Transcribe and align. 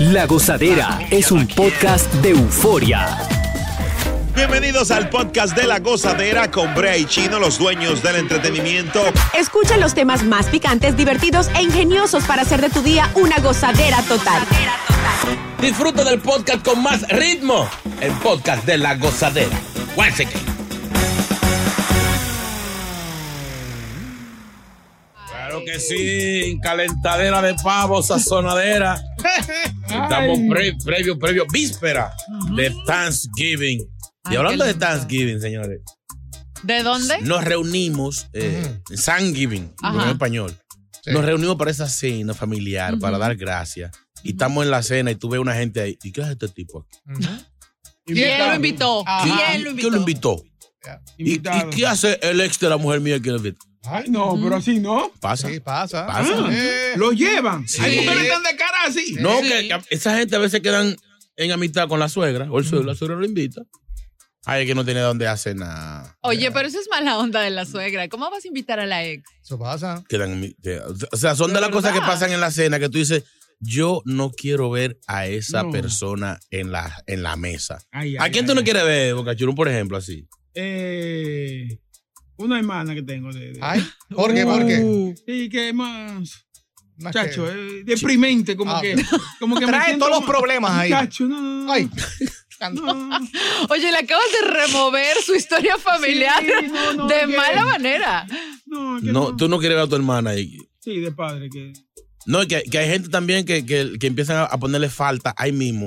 La 0.00 0.26
Gozadera 0.26 1.00
es 1.10 1.32
un 1.32 1.48
podcast 1.48 2.12
de 2.14 2.30
euforia. 2.30 3.18
Bienvenidos 4.32 4.92
al 4.92 5.08
podcast 5.08 5.56
de 5.56 5.66
La 5.66 5.80
Gozadera 5.80 6.52
con 6.52 6.72
Brea 6.76 6.96
y 6.96 7.04
Chino, 7.04 7.40
los 7.40 7.58
dueños 7.58 8.00
del 8.00 8.14
entretenimiento. 8.14 9.02
Escucha 9.36 9.76
los 9.76 9.94
temas 9.94 10.22
más 10.22 10.46
picantes, 10.46 10.96
divertidos 10.96 11.48
e 11.56 11.62
ingeniosos 11.62 12.22
para 12.24 12.42
hacer 12.42 12.60
de 12.60 12.70
tu 12.70 12.80
día 12.82 13.10
una 13.16 13.40
gozadera 13.40 14.00
total. 14.02 14.44
Disfruta 15.60 16.04
del 16.04 16.20
podcast 16.20 16.64
con 16.64 16.80
más 16.80 17.02
ritmo. 17.08 17.68
El 18.00 18.12
podcast 18.12 18.64
de 18.64 18.78
La 18.78 18.94
Gozadera. 18.94 19.58
Once 19.96 20.22
again. 20.22 20.44
Claro 25.28 25.64
que 25.64 25.80
sí, 25.80 26.56
calentadera 26.62 27.42
de 27.42 27.54
pavo, 27.54 28.00
sazonadera. 28.00 29.07
Estamos 29.88 30.38
pre- 30.48 30.76
previo, 30.84 31.18
previo, 31.18 31.46
víspera 31.52 32.12
de 32.54 32.74
Thanksgiving. 32.86 33.80
Y 34.30 34.36
hablando 34.36 34.64
de. 34.64 34.74
Thanksgiving, 34.74 35.40
señores, 35.40 35.80
¿De 36.62 36.82
dónde? 36.82 37.20
nos 37.22 37.44
reunimos, 37.44 38.28
eh, 38.32 38.80
Thanksgiving, 39.04 39.72
Ajá. 39.82 40.04
en 40.04 40.10
español. 40.10 40.56
Nos 41.06 41.24
reunimos 41.24 41.56
para 41.56 41.70
esa 41.70 41.88
cena 41.88 42.34
familiar, 42.34 42.98
para 42.98 43.16
dar 43.16 43.34
gracias. 43.36 43.90
Y 44.22 44.30
estamos 44.32 44.64
en 44.64 44.70
la 44.70 44.82
cena 44.82 45.10
y 45.10 45.14
tú 45.14 45.28
ves 45.30 45.40
una 45.40 45.54
gente 45.54 45.80
ahí. 45.80 45.96
¿Y 46.02 46.12
qué 46.12 46.20
es 46.20 46.28
este 46.28 46.48
tipo 46.48 46.86
aquí? 47.06 47.26
¿Quién 48.04 48.38
lo 48.48 48.54
invitó? 48.54 49.04
¿Quién, 49.22 49.36
¿Quién 49.36 49.64
lo 49.64 49.74
quién 49.74 49.92
lo 49.92 49.98
invitó? 49.98 50.42
¿Y, 51.16 51.34
y 51.36 51.40
qué 51.70 51.86
hace 51.86 52.18
el 52.22 52.40
ex 52.40 52.58
de 52.58 52.68
la 52.68 52.76
mujer 52.76 53.00
mía 53.00 53.20
que 53.20 53.30
lo 53.30 53.36
invitó? 53.36 53.64
Ay, 53.84 54.04
no, 54.08 54.38
pero 54.42 54.56
así 54.56 54.78
no. 54.80 55.10
Pasa. 55.20 55.48
Sí, 55.48 55.60
pasa. 55.60 56.06
Pasa. 56.06 56.32
Ah, 56.36 56.92
lo 56.96 57.12
llevan. 57.12 57.66
Sí. 57.68 57.80
Hay 57.82 57.96
mujeres 58.00 58.18
que 58.22 58.26
están 58.28 58.42
de 58.42 58.56
cara 58.56 58.76
así. 58.86 59.14
No, 59.20 59.40
Sí. 59.40 59.48
que, 59.48 59.68
que 59.68 59.80
esa 59.90 60.16
gente 60.16 60.36
a 60.36 60.40
veces 60.40 60.60
quedan 60.60 60.96
en 61.36 61.52
amistad 61.52 61.88
con 61.88 62.00
la 62.00 62.08
suegra, 62.08 62.50
o 62.50 62.58
el 62.58 62.64
suegro, 62.66 62.86
la 62.86 62.94
suegra 62.94 63.16
lo 63.16 63.24
invita. 63.24 63.62
Ay, 64.44 64.66
que 64.66 64.74
no 64.74 64.84
tiene 64.84 65.00
dónde 65.00 65.26
hacer 65.28 65.56
nada. 65.56 66.16
Oye, 66.22 66.50
pero 66.50 66.66
eso 66.68 66.80
es 66.80 66.88
mala 66.90 67.18
onda 67.18 67.40
de 67.42 67.50
la 67.50 67.64
suegra. 67.66 68.08
¿Cómo 68.08 68.30
vas 68.30 68.44
a 68.44 68.48
invitar 68.48 68.80
a 68.80 68.86
la 68.86 69.04
ex? 69.04 69.22
Eso 69.42 69.58
pasa. 69.58 70.02
Quedan, 70.08 70.54
o 71.12 71.16
sea, 71.16 71.34
son 71.34 71.48
de, 71.48 71.54
De 71.56 71.60
las 71.60 71.70
cosas 71.70 71.92
que 71.92 72.00
pasan 72.00 72.32
en 72.32 72.40
la 72.40 72.50
cena 72.50 72.78
que 72.78 72.88
tú 72.88 72.98
dices, 72.98 73.24
yo 73.60 74.02
no 74.06 74.30
quiero 74.30 74.70
ver 74.70 74.98
a 75.06 75.26
esa 75.26 75.64
No. 75.64 75.70
persona 75.70 76.38
en 76.50 76.72
la, 76.72 77.02
en 77.06 77.22
la 77.22 77.36
mesa. 77.36 77.78
Ay, 77.90 78.16
¿A 78.16 78.22
ay, 78.24 78.30
quién 78.30 78.44
ay, 78.44 78.48
tú 78.48 78.54
no 78.54 78.60
ay. 78.60 78.64
quieres 78.64 78.84
ver, 78.84 79.14
Bocachurón, 79.14 79.54
por 79.54 79.68
ejemplo, 79.68 79.96
así? 79.98 80.26
Eh, 80.54 81.78
una 82.38 82.58
hermana 82.58 82.94
que 82.94 83.02
tengo. 83.02 83.32
De, 83.32 83.52
de- 83.52 83.58
Ay, 83.62 83.84
¿por 84.10 84.32
qué? 84.34 84.44
¿Por 84.44 84.66
qué? 84.66 84.78
Uh, 84.80 85.14
Sí, 85.26 85.48
que 85.48 85.68
es 85.68 85.74
más. 85.74 86.44
Más 86.98 87.12
Chacho, 87.12 87.44
que- 87.46 87.52
eh, 87.80 87.82
deprimente, 87.84 88.56
como 88.56 88.72
Ah. 88.72 88.80
que. 88.80 88.96
Como 89.38 89.56
que 89.56 89.66
Trae 89.66 89.96
todos 89.98 90.10
los 90.10 90.24
problemas 90.24 90.72
ahí. 90.72 90.90
Chacho, 90.90 91.24
no. 91.26 91.72
Ay. 91.72 91.88
No. 92.72 93.08
Oye, 93.70 93.92
le 93.92 93.98
acabas 93.98 94.24
de 94.32 94.48
remover 94.50 95.16
su 95.24 95.32
historia 95.36 95.78
familiar 95.78 96.42
Sí, 96.44 96.66
no, 96.66 96.92
no, 96.94 97.06
de 97.06 97.20
que- 97.20 97.26
mala 97.36 97.64
manera. 97.64 98.26
No, 98.66 98.98
que 99.00 99.06
No, 99.12 99.30
no. 99.30 99.36
tú 99.36 99.48
no 99.48 99.60
quieres 99.60 99.76
ver 99.76 99.84
a 99.84 99.88
tu 99.88 99.94
hermana 99.94 100.30
ahí. 100.30 100.58
Sí, 100.80 100.98
de 100.98 101.12
padre. 101.12 101.48
Que... 101.50 101.72
No, 102.26 102.40
que, 102.48 102.64
que 102.64 102.78
hay 102.78 102.88
gente 102.88 103.10
también 103.10 103.44
que, 103.46 103.64
que, 103.64 103.92
que 104.00 104.06
empiezan 104.08 104.38
a, 104.38 104.42
a 104.46 104.58
ponerle 104.58 104.88
falta 104.90 105.32
ahí 105.36 105.52
mismo 105.52 105.86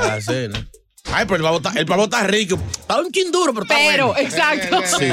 a 0.00 0.06
la 0.06 0.20
cena. 0.20 0.68
Ay, 1.10 1.24
pero 1.26 1.36
el 1.36 1.42
pavo 1.42 1.56
está, 1.58 1.72
el 1.78 1.84
pavo 1.86 2.04
está 2.04 2.22
rico. 2.26 2.58
Está 2.80 3.00
un 3.00 3.10
chin 3.10 3.30
duro, 3.32 3.52
pero 3.52 3.64
está 3.64 3.74
Pero, 3.76 4.06
bueno. 4.08 4.20
exacto. 4.20 4.80
Sí. 4.98 5.06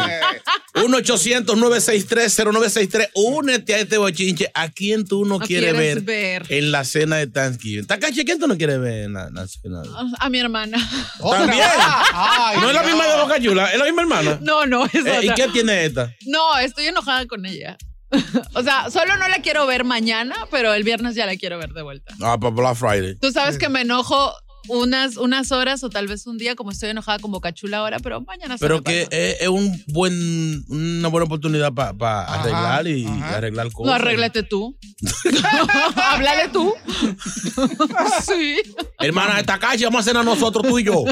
1-800-963-0963. 0.75 3.09
Únete 3.15 3.73
a 3.75 3.79
este 3.79 3.97
bochinche. 3.97 4.49
¿A 4.53 4.69
quién 4.69 5.05
tú 5.05 5.25
no, 5.25 5.39
No 5.39 5.45
quieres 5.45 5.73
quieres 5.73 6.05
ver, 6.05 6.41
ver. 6.41 6.45
en 6.57 6.71
la 6.71 6.83
cena 6.85 7.17
de 7.17 7.27
Thanksgiving? 7.27 7.85
Takachi, 7.87 8.23
¿quién 8.23 8.39
tú 8.39 8.47
no 8.47 8.55
quieres 8.57 8.79
ver 8.79 9.05
en 9.05 9.13
la, 9.13 9.29
la 9.31 9.47
cena? 9.47 9.81
A 10.19 10.29
mi 10.29 10.39
hermana. 10.39 10.77
También. 11.19 11.65
Ay, 12.13 12.57
no 12.61 12.69
es 12.69 12.75
la 12.75 12.83
misma 12.83 13.07
de. 13.07 13.21
Boca 13.21 13.41
Chula, 13.41 13.65
es 13.71 13.77
la 13.79 13.85
misma 13.85 14.01
hermana. 14.03 14.37
No, 14.41 14.65
no, 14.65 14.85
es 14.85 14.93
Eh, 14.95 15.19
¿Y 15.23 15.29
qué 15.33 15.47
tiene 15.51 15.85
esta? 15.85 16.13
No, 16.25 16.57
estoy 16.59 16.87
enojada 16.87 17.25
con 17.27 17.45
ella. 17.45 17.77
o 18.55 18.63
sea, 18.63 18.89
solo 18.89 19.17
no 19.17 19.27
la 19.27 19.41
quiero 19.41 19.67
ver 19.67 19.83
mañana, 19.83 20.35
pero 20.49 20.73
el 20.73 20.83
viernes 20.83 21.15
ya 21.15 21.25
la 21.25 21.35
quiero 21.35 21.57
ver 21.57 21.71
de 21.73 21.81
vuelta. 21.81 22.13
Ah, 22.21 22.37
para 22.39 22.53
Black 22.55 22.75
Friday. 22.75 23.15
Tú 23.19 23.31
sabes 23.31 23.57
que 23.57 23.67
me 23.69 23.81
enojo 23.81 24.33
unas, 24.67 25.17
unas 25.17 25.51
horas 25.51 25.83
o 25.83 25.89
tal 25.89 26.07
vez 26.07 26.27
un 26.27 26.37
día, 26.37 26.55
como 26.55 26.71
estoy 26.71 26.89
enojada 26.89 27.17
con 27.19 27.31
Bocachula 27.31 27.77
ahora, 27.77 27.97
pero 27.99 28.21
mañana 28.21 28.57
se 28.57 28.63
Pero 28.65 28.77
me 28.77 28.83
que 28.83 29.05
pasa. 29.05 29.17
es, 29.17 29.41
es 29.41 29.47
un 29.47 29.83
buen, 29.87 30.63
una 30.69 31.07
buena 31.07 31.25
oportunidad 31.25 31.73
para 31.73 32.21
Ajá, 32.23 32.41
arreglar 32.41 32.87
y 32.87 33.05
ajá. 33.05 33.37
arreglar 33.37 33.71
cosas. 33.71 33.87
No, 33.87 33.93
arréglate 33.93 34.43
tú. 34.43 34.77
Háblale 35.95 36.49
tú. 36.49 36.73
sí. 38.23 38.57
Hermana 38.99 39.37
de 39.37 39.43
Takachi, 39.43 39.83
vamos 39.85 40.01
a 40.01 40.03
cenar 40.09 40.25
nosotros, 40.25 40.65
tú 40.67 40.79
y 40.79 40.83
yo. 40.83 41.03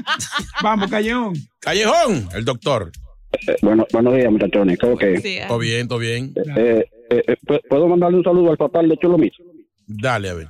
Vamos, 0.62 0.90
callejón. 0.90 1.32
Callejón, 1.60 2.28
el 2.34 2.44
doctor. 2.44 2.90
Bueno, 3.62 3.86
buenos 3.92 4.14
días, 4.14 4.30
muchachones. 4.30 4.78
¿Cómo 4.78 4.96
que? 4.96 5.20
Sí, 5.20 5.38
Todo 5.48 5.58
bien, 5.58 5.88
todo 5.88 5.98
bien. 5.98 6.34
Eh, 6.56 6.84
eh, 7.10 7.22
eh, 7.28 7.36
¿pu- 7.46 7.60
¿Puedo 7.68 7.88
mandarle 7.88 8.18
un 8.18 8.24
saludo 8.24 8.50
al 8.50 8.56
papá 8.56 8.82
de 8.82 8.96
Chulomí? 8.98 9.30
Dale, 9.86 10.30
a 10.30 10.34
ver. 10.34 10.48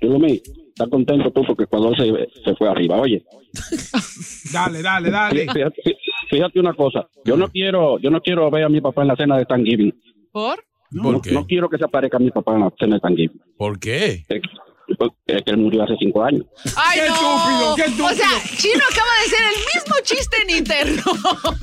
Chulomí, 0.00 0.40
está 0.76 0.88
contento 0.90 1.30
tú 1.30 1.42
porque 1.46 1.64
Ecuador 1.64 1.96
se, 1.96 2.04
se 2.44 2.54
fue 2.56 2.68
arriba. 2.68 2.96
Oye, 2.96 3.24
Dale, 4.52 4.82
dale, 4.82 5.10
dale. 5.10 5.46
fíjate, 5.52 5.82
fíjate 6.28 6.60
una 6.60 6.74
cosa. 6.74 7.08
Yo 7.24 7.36
no 7.36 7.48
quiero 7.48 7.98
yo 7.98 8.10
no 8.10 8.20
quiero 8.20 8.50
ver 8.50 8.64
a 8.64 8.68
mi 8.68 8.80
papá 8.80 9.02
en 9.02 9.08
la 9.08 9.16
cena 9.16 9.38
de 9.38 9.46
Thanksgiving. 9.46 9.92
¿Por? 10.30 10.56
¿Por 11.02 11.12
no, 11.14 11.20
qué? 11.22 11.32
no 11.32 11.46
quiero 11.46 11.68
que 11.68 11.78
se 11.78 11.84
aparezca 11.84 12.18
mi 12.18 12.30
papá 12.30 12.54
en 12.54 12.60
la 12.60 12.72
cena 12.78 12.96
de 12.96 13.00
Thanksgiving. 13.00 13.40
¿Por 13.56 13.78
qué? 13.80 14.24
Es 14.28 14.42
que 15.26 15.42
él 15.50 15.56
murió 15.56 15.82
hace 15.82 15.94
cinco 15.98 16.22
años. 16.22 16.44
Ay, 16.76 17.00
Qué 17.00 17.08
no. 17.08 17.14
estúpido, 17.14 17.74
qué 17.76 17.82
estúpido. 17.82 18.06
O 18.06 18.14
sea, 18.14 18.28
Chino 18.56 18.84
acaba 18.90 19.08
de 19.16 19.24
decir 19.24 19.44
el 19.52 19.58
mismo 19.74 19.96
chiste 20.04 20.36
en 20.42 20.56
interno. 20.56 21.02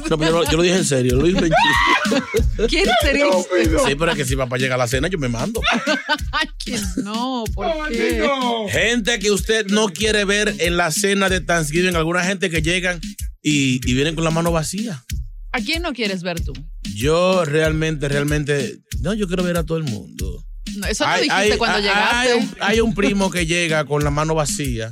No, 0.10 0.18
pero 0.18 0.32
yo, 0.32 0.32
lo, 0.44 0.52
yo 0.52 0.58
lo 0.58 0.64
dije 0.64 0.76
en 0.78 0.86
serio, 0.86 1.16
lo 1.16 1.26
dije 1.26 1.40
en 1.40 1.52
chiste. 1.54 2.68
¿Quieres 2.68 2.94
ser 3.02 3.16
ex- 3.18 3.84
Sí, 3.88 3.96
pero 3.96 4.12
es 4.12 4.18
que 4.18 4.26
si 4.26 4.36
papá 4.36 4.58
llega 4.58 4.76
a 4.76 4.78
la 4.78 4.88
cena, 4.88 5.08
yo 5.08 5.18
me 5.18 5.30
mando. 5.30 5.62
Ay, 6.34 6.48
que 6.64 6.78
no, 7.04 7.44
¿por 7.54 7.68
qué? 7.90 8.20
Maldito. 8.20 8.68
Gente 8.70 9.20
que 9.20 9.32
usted 9.32 9.68
no 9.68 9.88
quiere 9.90 10.26
ver 10.26 10.54
en 10.60 10.76
la 10.78 10.92
cena 10.92 11.30
de 11.30 11.40
Thanksgiving, 11.42 11.96
alguna 11.96 12.24
gente 12.26 12.50
que 12.50 12.62
llegan 12.62 13.00
y, 13.42 13.76
y 13.90 13.94
vienen 13.94 14.16
con 14.16 14.24
la 14.24 14.32
mano 14.32 14.52
vacía. 14.52 15.04
¿A 15.52 15.60
quién 15.62 15.82
no 15.84 15.94
quieres 15.94 16.24
ver 16.24 16.42
tú? 16.42 16.52
Yo 16.96 17.46
realmente, 17.46 18.10
realmente, 18.10 18.80
no, 19.02 19.14
yo 19.14 19.28
quiero 19.28 19.44
ver 19.44 19.58
a 19.58 19.64
todo 19.64 19.78
el 19.78 19.84
mundo. 19.84 20.44
Eso 20.90 21.06
no 21.08 21.18
dijiste 21.18 21.58
cuando 21.58 21.80
llegaste. 21.80 22.16
Hay 22.16 22.32
un, 22.40 22.56
hay 22.60 22.80
un 22.80 22.94
primo 22.96 23.30
que 23.30 23.46
llega 23.46 23.86
con 23.86 24.04
la 24.04 24.10
mano 24.12 24.34
vacía 24.36 24.92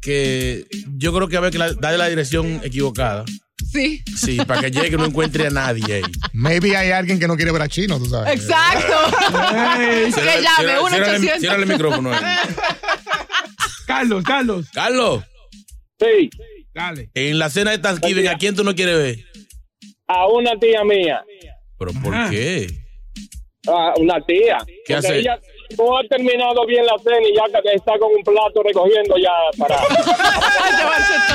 que 0.00 0.66
yo 0.96 1.12
creo 1.14 1.28
que 1.28 1.36
a 1.36 1.40
ver 1.40 1.52
que 1.52 1.58
la, 1.58 1.72
da 1.74 1.92
la 1.92 2.08
dirección 2.08 2.60
equivocada. 2.64 3.24
Sí. 3.70 4.02
Sí, 4.16 4.36
para 4.38 4.60
que 4.60 4.70
llegue 4.72 4.88
y 4.88 4.98
no 4.98 5.04
encuentre 5.04 5.46
a 5.46 5.50
nadie 5.50 5.94
ahí. 5.94 6.02
Maybe 6.32 6.76
hay 6.76 6.90
alguien 6.90 7.20
que 7.20 7.28
no 7.28 7.36
quiere 7.36 7.52
ver 7.52 7.62
a 7.62 7.68
Chino, 7.68 7.98
tú 7.98 8.06
sabes. 8.06 8.34
Exacto. 8.34 8.94
Ey. 9.78 10.12
que 10.12 10.42
llame, 10.42 10.78
1 10.80 10.88
Ciérrale, 10.88 11.12
800 11.12 11.40
ciérrale 11.40 11.62
el 11.62 11.68
micrófono. 11.68 12.12
ahí. 12.12 12.20
Carlos, 13.86 14.24
Carlos. 14.24 14.66
Carlos, 14.72 15.24
Sí, 16.00 16.30
Dale. 16.74 17.10
en 17.14 17.38
la 17.38 17.48
cena 17.48 17.70
de 17.70 17.78
Thanksgiving, 17.78 18.26
¿a 18.28 18.36
quién 18.38 18.56
tú 18.56 18.64
no 18.64 18.74
quieres 18.74 18.96
ver? 18.96 19.24
a 20.08 20.26
una 20.26 20.58
tía 20.58 20.82
mía. 20.84 21.22
¿Pero 21.78 21.92
por 22.02 22.14
Ajá. 22.14 22.28
qué? 22.30 22.81
A 23.68 23.94
una 23.98 24.20
tía. 24.20 24.58
¿Qué 24.84 24.94
hace? 24.94 25.18
Ella 25.18 25.40
no 25.78 25.98
ha 25.98 26.02
terminado 26.08 26.64
bien 26.66 26.84
la 26.86 26.94
cena 27.02 27.16
y 27.28 27.34
ya 27.34 27.42
que 27.62 27.74
está 27.74 27.92
con 27.98 28.10
un 28.16 28.22
plato 28.22 28.62
recogiendo 28.62 29.16
ya 29.16 29.32
para. 29.58 29.76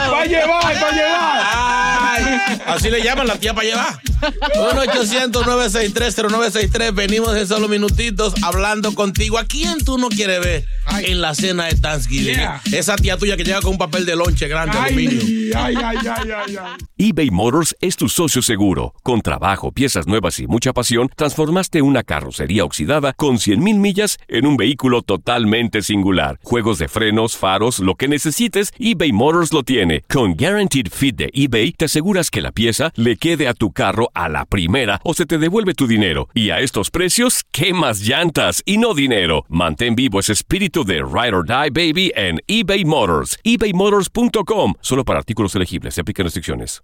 Va 0.07 0.21
a 0.21 0.25
llevar, 0.25 0.63
va 0.63 0.69
a 0.69 0.91
llevar. 0.91 1.41
Ay, 1.53 2.23
así 2.65 2.89
le 2.89 3.01
llaman 3.03 3.27
la 3.27 3.35
tía 3.37 3.53
para 3.53 3.67
llevar. 3.67 3.99
1-800-963-0963. 4.21 6.93
Venimos 6.93 7.35
en 7.35 7.45
solo 7.47 7.67
minutitos 7.67 8.33
hablando 8.43 8.93
contigo. 8.95 9.37
¿A 9.37 9.43
quién 9.45 9.83
tú 9.83 9.97
no 9.97 10.07
quieres 10.09 10.39
ver 10.39 10.63
Ay. 10.85 11.05
en 11.07 11.19
la 11.21 11.35
cena 11.35 11.65
de 11.65 11.75
Thanksgiving? 11.75 12.35
Yeah. 12.35 12.61
Esa 12.71 12.95
tía 12.95 13.17
tuya 13.17 13.35
que 13.37 13.43
llega 13.43 13.61
con 13.61 13.71
un 13.71 13.77
papel 13.77 14.05
de 14.05 14.15
lonche 14.15 14.47
grande, 14.47 14.77
aluminio. 14.77 15.21
Ay, 15.55 15.75
ay, 15.75 15.83
ay, 15.83 15.97
ay, 16.09 16.31
ay, 16.31 16.57
ay. 16.57 16.77
eBay 16.97 17.29
Motors 17.29 17.75
es 17.81 17.97
tu 17.97 18.07
socio 18.09 18.41
seguro. 18.41 18.93
Con 19.03 19.21
trabajo, 19.21 19.71
piezas 19.71 20.07
nuevas 20.07 20.39
y 20.39 20.47
mucha 20.47 20.73
pasión, 20.73 21.09
transformaste 21.15 21.81
una 21.81 22.03
carrocería 22.03 22.63
oxidada 22.63 23.13
con 23.13 23.37
100.000 23.37 23.57
millas 23.77 24.17
en 24.27 24.47
un 24.47 24.57
vehículo 24.57 25.01
totalmente 25.01 25.81
singular. 25.81 26.39
Juegos 26.43 26.79
de 26.79 26.87
frenos, 26.87 27.37
faros, 27.37 27.79
lo 27.79 27.95
que 27.95 28.07
necesites, 28.07 28.73
eBay 28.79 29.11
Motors 29.11 29.53
lo 29.53 29.63
tiene. 29.63 30.01
Con 30.09 30.35
Guaranteed 30.35 30.87
Fit 30.91 31.15
de 31.15 31.29
eBay, 31.33 31.73
te 31.73 31.85
aseguras 31.85 32.29
que 32.29 32.41
la 32.41 32.51
pieza 32.51 32.91
le 32.95 33.17
quede 33.17 33.47
a 33.47 33.53
tu 33.53 33.71
carro 33.71 34.09
a 34.13 34.29
la 34.29 34.45
primera 34.45 34.99
o 35.03 35.13
se 35.13 35.25
te 35.25 35.37
devuelve 35.37 35.73
tu 35.73 35.87
dinero. 35.87 36.29
Y 36.33 36.49
a 36.49 36.59
estos 36.59 36.89
precios, 36.89 37.43
¿qué 37.51 37.73
más 37.73 37.99
llantas 37.99 38.63
y 38.65 38.77
no 38.77 38.93
dinero? 38.93 39.45
Mantén 39.49 39.95
vivo 39.95 40.19
ese 40.19 40.33
espíritu 40.33 40.83
de 40.83 40.95
Ride 40.95 41.35
or 41.35 41.45
Die 41.45 41.69
Baby 41.69 42.11
en 42.15 42.39
eBay 42.47 42.85
Motors. 42.85 43.37
ebaymotors.com. 43.43 44.73
Solo 44.81 45.05
para 45.05 45.19
artículos 45.19 45.53
elegibles. 45.55 45.93
Se 45.93 46.01
aplican 46.01 46.23
restricciones. 46.23 46.81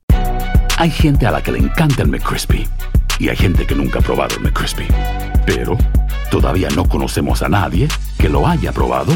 Hay 0.77 0.89
gente 0.89 1.27
a 1.27 1.31
la 1.31 1.41
que 1.41 1.51
le 1.51 1.59
encanta 1.59 2.01
el 2.01 2.09
McCrispy 2.09 2.67
y 3.19 3.29
hay 3.29 3.35
gente 3.35 3.65
que 3.65 3.75
nunca 3.75 3.99
ha 3.99 4.01
probado 4.01 4.35
el 4.35 4.41
McCrispy. 4.41 4.87
Pero 5.45 5.77
todavía 6.33 6.67
no 6.75 6.89
conocemos 6.89 7.43
a 7.43 7.47
nadie 7.47 7.87
que 8.17 8.27
lo 8.27 8.47
haya 8.47 8.71
probado 8.71 9.13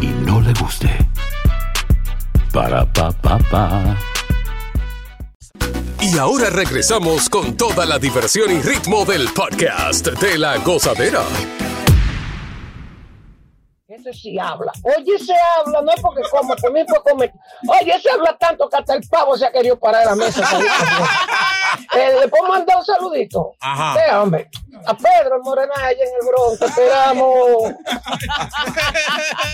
y 0.00 0.08
no 0.08 0.40
le 0.40 0.52
guste. 0.54 0.90
Para 2.52 2.84
pa 2.92 3.12
pa 3.12 3.38
pa. 3.38 3.96
Y 6.00 6.18
ahora 6.18 6.50
regresamos 6.50 7.28
con 7.28 7.56
toda 7.56 7.86
la 7.86 8.00
diversión 8.00 8.50
y 8.50 8.60
ritmo 8.60 9.04
del 9.04 9.28
podcast 9.32 10.08
de 10.08 10.36
la 10.36 10.58
gozadera. 10.58 11.22
Ese 13.86 14.12
sí 14.12 14.36
habla. 14.36 14.72
Oye, 14.82 15.16
se 15.16 15.34
habla, 15.60 15.80
no 15.80 15.92
es 15.92 16.00
porque 16.00 16.22
come, 16.28 16.56
también 16.56 16.86
fue 16.88 17.00
comer. 17.04 17.32
Oye, 17.68 18.00
se 18.02 18.10
habla 18.10 18.36
tanto 18.36 18.68
que 18.68 18.76
hasta 18.78 18.94
el 18.96 19.08
pavo 19.08 19.38
se 19.38 19.46
ha 19.46 19.52
querido 19.52 19.78
parar 19.78 20.00
de 20.00 20.06
la 20.06 20.16
mesa. 20.16 20.42
eh, 21.94 22.20
¿Le 22.20 22.28
puedo 22.28 22.48
mandar 22.48 22.76
un 22.78 22.84
saludito? 22.84 23.52
Ajá. 23.60 23.94
Sí, 23.94 24.00
hombre. 24.14 24.48
A 24.86 24.96
Pedro 24.96 25.36
el 25.36 25.42
Morenaje 25.42 25.86
allá 25.86 26.04
en 26.04 26.10
el 26.20 26.26
Bronx. 26.28 26.58
Te 26.60 26.66
esperamos. 26.66 27.74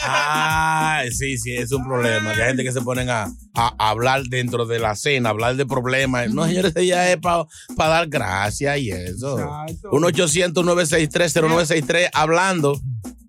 Ay, 0.03 1.11
sí, 1.13 1.39
sí, 1.39 1.57
es 1.57 1.73
un 1.73 1.85
problema. 1.85 2.35
Que 2.35 2.43
hay 2.43 2.49
gente 2.49 2.65
que 2.65 2.73
se 2.73 2.83
ponen 2.83 3.09
a, 3.11 3.29
a 3.55 3.75
hablar 3.91 4.25
dentro 4.25 4.67
de 4.67 4.79
la 4.79 4.95
cena, 4.95 5.31
hablar 5.31 5.57
de 5.57 5.65
problemas. 5.67 6.31
No, 6.31 6.45
señores, 6.47 6.75
ella 6.77 7.11
es 7.11 7.17
para 7.19 7.47
dar 7.77 8.07
gracias 8.09 8.79
y 8.79 8.91
eso. 8.91 9.39
Exacto. 9.39 9.91
1-800-963-0963, 9.93 12.11
hablando. 12.13 12.79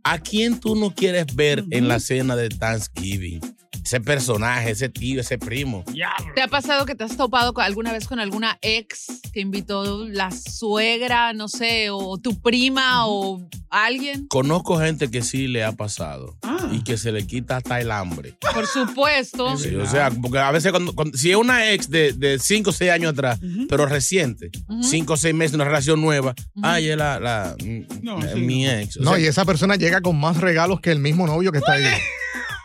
¿A 0.04 0.20
quién 0.20 0.60
tú 0.60 0.76
no 0.76 0.94
quieres 0.94 1.34
ver 1.36 1.64
en 1.72 1.88
la 1.88 2.00
cena 2.00 2.36
de 2.36 2.50
Thanksgiving? 2.50 3.42
Ese 3.84 4.00
personaje, 4.02 4.72
ese 4.72 4.90
tío, 4.90 5.22
ese 5.22 5.38
primo. 5.38 5.84
¿Te 6.36 6.42
ha 6.42 6.48
pasado 6.48 6.86
que 6.86 6.96
te 6.96 7.04
has 7.04 7.16
topado 7.18 7.54
con- 7.54 7.64
alguna 7.64 7.92
vez 7.94 8.08
con 8.08 8.20
alguna 8.20 8.58
ex 8.62 9.06
que 9.34 9.40
invitó 9.42 10.08
la 10.08 10.32
suegra, 10.32 11.34
no 11.34 11.48
sé, 11.48 11.90
o 11.92 12.18
tu 12.18 12.40
prima 12.42 13.06
o 13.08 13.48
alguien? 13.70 14.28
Conozco 14.28 14.80
gente 14.80 15.10
que 15.12 15.22
sí 15.22 15.48
le 15.48 15.64
ha 15.64 15.72
pasado 15.74 16.36
Ah. 16.44 16.70
y 16.72 16.84
que 16.84 16.98
se 16.98 17.12
le 17.12 17.26
quita 17.28 17.58
hasta 17.58 17.80
el 17.80 17.92
hambre. 17.92 18.36
Por 18.54 18.66
supuesto. 18.68 19.58
Sí, 19.58 19.76
o 19.76 19.86
sea, 19.86 20.10
porque 20.12 20.40
a 20.40 20.52
veces 20.52 20.72
cuando, 20.72 20.94
cuando- 20.94 21.18
si 21.18 21.30
es 21.32 21.38
una 21.38 21.72
ex 21.72 21.90
de 21.90 22.38
5 22.40 22.72
o 22.72 22.74
6 22.74 22.92
años 22.92 23.12
atrás, 23.14 23.40
pero 23.70 23.86
reciente, 23.86 24.50
5 24.82 25.14
o 25.14 25.18
6 25.18 25.34
meses, 25.36 25.54
una 25.56 25.66
relación 25.66 26.02
nueva, 26.02 26.34
ay, 26.64 26.90
es 26.90 26.98
la, 26.98 27.20
la- 27.20 27.56
No, 28.02 28.20
la- 28.20 28.34
sí, 28.34 28.40
mi 28.40 28.68
ex. 28.68 28.98
O 28.98 29.02
No, 29.04 29.12
sea, 29.12 29.20
y 29.20 29.26
esa 29.26 29.46
persona 29.46 29.76
llega 29.76 30.02
con 30.02 30.20
más 30.20 30.38
regalos 30.38 30.80
que 30.82 30.92
el 30.92 31.00
mismo 31.00 31.28
novio 31.28 31.52
que 31.52 31.60
está 31.60 31.74
ahí. 31.74 31.84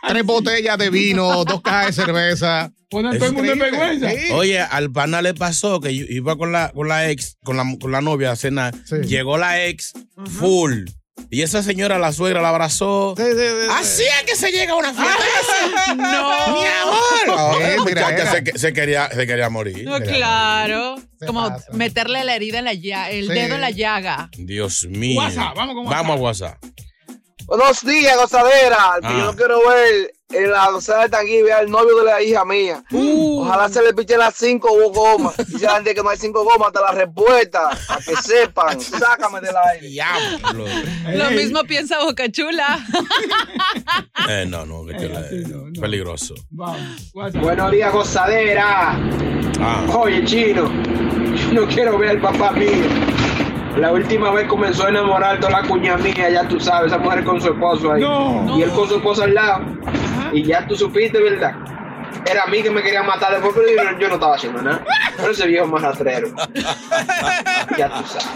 Tres 0.07 0.23
botellas 0.25 0.77
de 0.77 0.89
vino, 0.89 1.43
dos 1.45 1.61
cajas 1.61 1.95
de 1.95 2.03
cerveza. 2.05 2.71
Ponen 2.89 3.17
todo 3.17 3.29
el 3.29 3.33
mundo 3.33 3.53
en 3.53 3.59
vergüenza. 3.59 4.09
Sí. 4.11 4.31
Oye, 4.33 4.59
al 4.59 4.91
pana 4.91 5.21
le 5.21 5.33
pasó 5.33 5.79
que 5.79 5.91
iba 5.91 6.35
con 6.37 6.51
la, 6.51 6.71
con 6.73 6.87
la 6.87 7.09
ex, 7.09 7.37
con 7.43 7.55
la, 7.57 7.63
con 7.79 7.91
la 7.91 8.01
novia 8.01 8.31
a 8.31 8.35
cenar. 8.35 8.73
Sí. 8.85 8.95
Llegó 9.05 9.37
la 9.37 9.63
ex 9.65 9.93
full. 10.39 10.85
Y 11.29 11.43
esa 11.43 11.61
señora, 11.63 11.99
la 11.99 12.11
suegra, 12.11 12.41
la 12.41 12.49
abrazó. 12.49 13.13
Sí, 13.15 13.23
sí, 13.23 13.31
sí, 13.37 13.45
sí. 13.63 13.67
Así 13.71 14.03
es 14.03 14.23
que 14.25 14.35
se 14.35 14.51
llega 14.51 14.73
a 14.73 14.75
una 14.75 14.93
fiesta. 14.93 15.95
No. 15.95 16.53
¡Mi 16.53 16.65
amor! 16.65 17.79
Muchacha, 17.79 18.09
era. 18.09 18.31
se, 18.31 18.57
se 18.59 18.73
quería, 18.73 19.09
se 19.09 19.27
quería 19.27 19.49
morir. 19.49 19.85
No, 19.85 19.99
claro. 20.01 20.95
Se 21.19 21.25
Como 21.27 21.47
pasa. 21.47 21.65
meterle 21.73 22.23
la 22.25 22.35
herida 22.35 22.59
en 22.59 22.65
la 22.65 22.73
llaga, 22.73 23.11
el 23.11 23.27
Sí. 23.27 23.33
dedo 23.33 23.55
en 23.55 23.61
la 23.61 23.69
llaga. 23.69 24.29
Dios 24.37 24.85
mío. 24.89 25.19
WhatsApp, 25.21 25.55
vamos 25.55 25.75
con 25.75 25.85
Vamos 25.85 26.17
a 26.17 26.19
WhatsApp. 26.21 26.57
Buenos 27.45 27.81
días, 27.85 28.15
gozadera. 28.17 28.97
que 29.01 29.07
yo 29.09 29.25
no 29.25 29.35
quiero 29.35 29.59
ver 29.67 30.13
en 30.29 30.51
la 30.51 30.69
gozadera 30.71 31.03
de 31.03 31.09
Tanguibia 31.09 31.57
al 31.57 31.69
novio 31.69 31.97
de 31.99 32.05
la 32.05 32.21
hija 32.21 32.45
mía. 32.45 32.83
Ojalá 32.91 33.67
se 33.69 33.81
le 33.81 33.93
pichen 33.93 34.19
las 34.19 34.35
cinco 34.35 34.69
gomas. 34.91 35.35
Dice 35.47 35.65
la 35.65 35.75
gente 35.75 35.93
que 35.93 36.01
no 36.01 36.09
hay 36.09 36.17
cinco 36.17 36.43
gomas, 36.43 36.67
hasta 36.67 36.81
la 36.81 36.91
respuesta. 36.91 37.69
Para 37.87 38.01
que 38.01 38.15
sepan. 38.15 38.79
Sácame 38.79 39.41
del 39.41 39.55
aire. 39.73 39.87
Diablo. 39.87 40.65
Lo 41.13 41.31
mismo 41.31 41.63
piensa 41.65 41.99
Boca 41.99 42.31
Chula. 42.31 42.79
Eh, 44.29 44.45
no, 44.47 44.65
no, 44.65 44.85
que 44.85 44.95
chula, 44.97 45.21
no, 45.49 45.67
no. 45.69 45.81
peligroso. 45.81 46.35
Vamos. 46.51 47.11
Buenos 47.13 47.71
días, 47.71 47.91
gozadera. 47.91 48.97
Ah, 49.59 49.85
Oye, 49.97 50.23
chino, 50.25 50.71
yo 51.35 51.53
no 51.53 51.67
quiero 51.67 51.97
ver 51.97 52.11
al 52.11 52.21
papá 52.21 52.51
mío. 52.51 53.10
La 53.77 53.91
última 53.91 54.31
vez 54.31 54.47
comenzó 54.47 54.85
a 54.85 54.89
enamorar 54.89 55.39
toda 55.39 55.61
la 55.61 55.67
cuña 55.67 55.97
mía, 55.97 56.29
ya 56.29 56.47
tú 56.47 56.59
sabes, 56.59 56.91
esa 56.91 56.97
mujer 57.01 57.23
con 57.23 57.39
su 57.41 57.47
esposo 57.47 57.91
ahí. 57.93 58.01
No. 58.01 58.57
Y 58.57 58.63
él 58.63 58.69
con 58.71 58.87
su 58.87 58.95
esposo 58.97 59.23
al 59.23 59.33
lado. 59.33 59.63
Y 60.33 60.43
ya 60.43 60.65
tú 60.67 60.75
supiste, 60.75 61.19
¿verdad? 61.21 61.55
Era 62.29 62.43
a 62.43 62.47
mí 62.47 62.61
que 62.61 62.69
me 62.69 62.81
quería 62.83 63.01
matar 63.03 63.31
después, 63.31 63.53
pero 63.55 63.91
yo, 63.91 63.99
yo 63.99 64.07
no 64.09 64.15
estaba 64.15 64.35
haciendo 64.35 64.61
nada. 64.61 64.83
Pero 65.17 65.31
ese 65.31 65.47
viejo 65.47 65.67
más 65.67 65.81
rastrero. 65.81 66.27
ya 67.77 67.89
tú 67.89 68.05
sabes. 68.05 68.27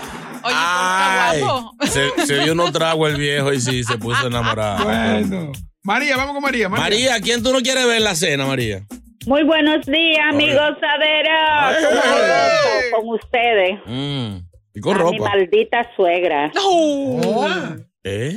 Oye, 0.44 0.54
Ay, 0.56 1.40
está 1.40 1.52
guapo. 1.52 1.72
se, 1.86 2.26
se 2.26 2.40
dio 2.40 2.54
unos 2.54 2.72
tragos 2.72 3.10
el 3.12 3.18
viejo 3.18 3.52
y 3.52 3.60
sí, 3.60 3.84
se 3.84 3.98
puso 3.98 4.28
enamorado. 4.28 4.86
Bueno. 4.86 5.52
María, 5.84 6.18
vamos 6.18 6.34
con 6.34 6.44
María. 6.44 6.70
María. 6.70 6.84
María, 6.84 7.20
¿quién 7.22 7.44
tú 7.44 7.52
no 7.52 7.60
quieres 7.60 7.86
ver 7.86 7.98
en 7.98 8.04
la 8.04 8.16
cena, 8.16 8.46
María? 8.46 8.82
Muy 9.28 9.44
buenos 9.44 9.86
días. 9.86 10.26
¿Cómo 10.32 10.46
gozo 10.46 10.86
con 12.96 13.10
ustedes? 13.10 13.80
Mm, 13.86 14.38
Y 14.76 14.82
con 14.82 14.96
A 15.00 15.06
mi 15.10 15.18
ropa. 15.18 15.30
maldita 15.32 15.90
suegra. 15.96 16.52
¿Eh? 18.04 18.36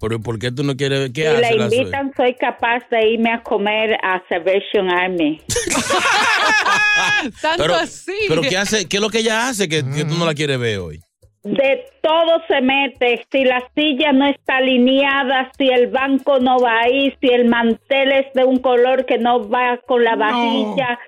¿Pero 0.00 0.20
por 0.20 0.38
qué 0.38 0.52
tú 0.52 0.62
no 0.62 0.76
quieres 0.76 1.00
ver? 1.00 1.12
¿Qué 1.12 1.22
Si 1.22 1.26
hace 1.28 1.54
la 1.56 1.64
invitan, 1.64 2.12
soy 2.16 2.34
capaz 2.34 2.80
de 2.90 3.08
irme 3.08 3.32
a 3.32 3.42
comer 3.42 3.94
a 4.02 4.22
Salvation 4.28 4.90
Army. 4.90 5.40
Tanto 7.42 7.62
Pero, 7.62 7.74
así. 7.74 8.12
pero 8.28 8.42
¿qué 8.42 8.56
hace? 8.56 8.86
¿Qué 8.88 8.96
es 8.98 9.02
lo 9.02 9.08
que 9.10 9.18
ella 9.18 9.48
hace 9.48 9.68
que, 9.68 9.82
que 9.84 10.04
tú 10.04 10.14
no 10.18 10.24
la 10.26 10.34
quieres 10.34 10.58
ver 10.58 10.78
hoy? 10.78 11.00
De 11.42 11.84
todo 12.02 12.40
se 12.46 12.60
mete. 12.60 13.24
Si 13.32 13.44
la 13.44 13.60
silla 13.74 14.12
no 14.12 14.26
está 14.28 14.58
alineada, 14.58 15.50
si 15.56 15.68
el 15.68 15.88
banco 15.88 16.38
no 16.40 16.58
va 16.58 16.80
ahí, 16.84 17.14
si 17.20 17.28
el 17.28 17.46
mantel 17.48 18.12
es 18.12 18.26
de 18.34 18.44
un 18.44 18.58
color 18.58 19.04
que 19.06 19.18
no 19.18 19.48
va 19.48 19.78
con 19.86 20.04
la 20.04 20.14
vajilla. 20.16 20.98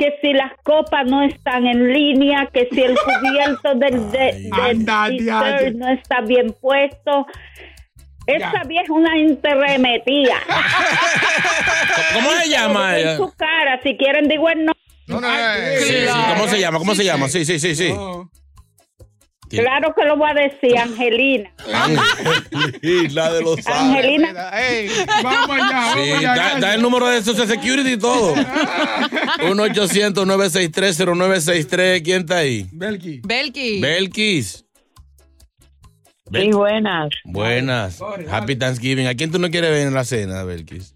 Que 0.00 0.18
si 0.22 0.32
las 0.32 0.52
copas 0.64 1.04
no 1.06 1.22
están 1.22 1.66
en 1.66 1.92
línea, 1.92 2.48
que 2.52 2.68
si 2.72 2.80
el 2.82 2.96
cubierto 2.98 3.74
del, 3.76 4.10
de, 4.10 4.18
del 4.18 4.88
Anda, 4.88 5.08
no 5.74 5.88
está 5.90 6.22
bien 6.22 6.56
puesto. 6.60 7.26
Esa 8.26 8.52
Ya. 8.52 8.62
vieja 8.66 8.84
es 8.84 8.90
una 8.90 9.16
interremetida. 9.18 10.36
¿Cómo 12.14 12.30
se 12.30 12.48
llama 12.48 12.94
en 12.98 13.00
ella? 13.08 13.16
su 13.18 13.32
cara, 13.36 13.80
si 13.82 13.96
quieren 13.96 14.26
digo 14.28 14.48
el 14.48 14.58
nombre. 14.64 14.74
No, 15.06 15.20
no, 15.20 15.28
Ay, 15.28 15.76
Sí, 15.80 15.84
sí, 16.06 16.06
¿Cómo 16.34 16.48
se 16.48 16.60
llama? 16.60 16.78
¿Cómo 16.78 16.94
se 16.94 17.04
llama? 17.04 17.28
Sí, 17.28 17.44
sí, 17.44 17.58
sí, 17.58 17.74
sí. 17.74 17.92
No. 19.52 19.62
Claro 19.62 19.92
que 19.96 20.04
lo 20.04 20.16
voy 20.16 20.30
a 20.30 20.34
decir, 20.34 20.78
Angelina. 20.78 21.50
la 23.12 23.32
de 23.32 23.42
los 23.42 23.66
Angelina. 23.66 24.32
Vamos 25.24 25.50
allá, 25.50 25.92
Sí, 25.92 25.98
vamos 26.10 26.18
allá. 26.18 26.34
da, 26.34 26.60
da 26.60 26.74
el 26.74 26.82
número 26.82 27.08
de 27.08 27.20
Social 27.22 27.48
Security 27.48 27.92
y 27.94 27.98
todo. 27.98 28.34
1-800-963-0963. 30.76 32.02
¿Quién 32.02 32.20
está 32.22 32.36
ahí? 32.38 32.68
Belki. 32.72 33.20
Belki. 33.24 33.80
Belkis. 33.80 34.64
Sí, 36.32 36.50
buenas. 36.52 37.08
Buenas. 37.24 38.00
Happy 38.30 38.54
Thanksgiving. 38.56 39.08
¿A 39.08 39.14
quién 39.14 39.32
tú 39.32 39.38
no 39.40 39.50
quieres 39.50 39.70
ver 39.70 39.86
en 39.88 39.94
la 39.94 40.04
cena, 40.04 40.44
Belkis? 40.44 40.94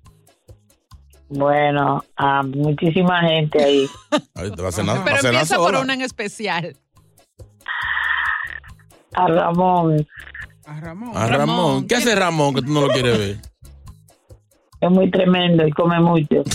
Bueno, 1.29 2.05
a 2.17 2.43
muchísima 2.45 3.21
gente 3.23 3.61
ahí. 3.65 3.87
Ay, 4.37 4.53
te 4.53 4.63
va 4.63 4.69
a 4.69 4.73
cenar, 4.73 4.99
va 4.99 5.01
a 5.01 5.05
Pero 5.05 5.17
cenar 5.17 5.35
empieza 5.35 5.57
por 5.57 5.67
sola. 5.71 5.81
una 5.81 5.95
en 5.95 6.03
especial. 6.03 6.77
A 9.15 9.27
Ramón. 9.29 10.07
A 10.67 10.81
Ramón. 10.81 11.17
A 11.17 11.27
Ramón. 11.27 11.87
¿Qué 11.87 11.97
hace 11.97 12.15
Ramón 12.15 12.55
que 12.55 12.63
tú 12.63 12.73
no 12.73 12.83
lo 12.83 12.89
quieres 12.89 13.19
ver? 13.19 13.37
Es 14.81 14.91
muy 14.91 15.11
tremendo 15.11 15.67
y 15.67 15.71
come 15.73 15.99
mucho. 16.01 16.43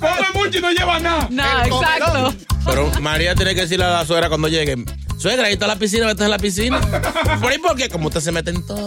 Come 0.00 0.26
mucho 0.34 0.58
y 0.58 0.62
no 0.62 0.70
lleva 0.70 1.00
nada. 1.00 1.28
No, 1.30 1.42
exacto. 1.64 2.34
Pero 2.64 2.90
María 3.00 3.34
tiene 3.34 3.54
que 3.54 3.62
decirle 3.62 3.84
a 3.86 3.90
la 3.90 4.04
suegra 4.04 4.28
cuando 4.28 4.48
llegue, 4.48 4.76
suegra, 5.18 5.46
ahí 5.46 5.54
está 5.54 5.66
la 5.66 5.76
piscina, 5.76 6.06
vete 6.06 6.24
a 6.24 6.28
la 6.28 6.38
piscina. 6.38 6.80
¿Por 7.40 7.50
ahí 7.50 7.58
por 7.58 7.76
qué? 7.76 7.88
Como 7.88 8.08
usted 8.08 8.20
se 8.20 8.30
mete 8.32 8.50
en 8.50 8.66
todo. 8.66 8.86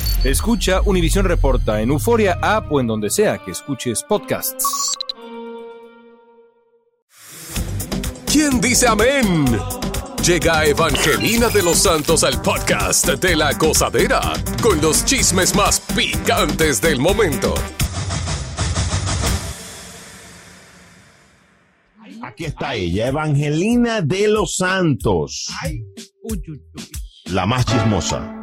Escucha 0.23 0.81
Univisión 0.85 1.25
Reporta 1.25 1.81
en 1.81 1.89
Euforia 1.89 2.37
App 2.43 2.71
o 2.71 2.79
en 2.79 2.85
donde 2.85 3.09
sea 3.09 3.39
que 3.39 3.49
escuches 3.49 4.03
podcasts. 4.03 4.95
¿Quién 8.31 8.61
dice 8.61 8.87
amén? 8.87 9.45
Llega 10.23 10.63
Evangelina 10.65 11.49
de 11.49 11.63
los 11.63 11.79
Santos 11.79 12.23
al 12.23 12.39
podcast 12.39 13.07
de 13.07 13.35
la 13.35 13.53
gozadera 13.53 14.21
con 14.61 14.79
los 14.79 15.03
chismes 15.05 15.55
más 15.55 15.79
picantes 15.79 16.79
del 16.79 16.99
momento. 16.99 17.55
Aquí 22.21 22.45
está 22.45 22.75
ella, 22.75 23.07
Evangelina 23.07 24.01
de 24.01 24.27
los 24.27 24.55
Santos. 24.55 25.47
La 27.25 27.47
más 27.47 27.65
chismosa. 27.65 28.40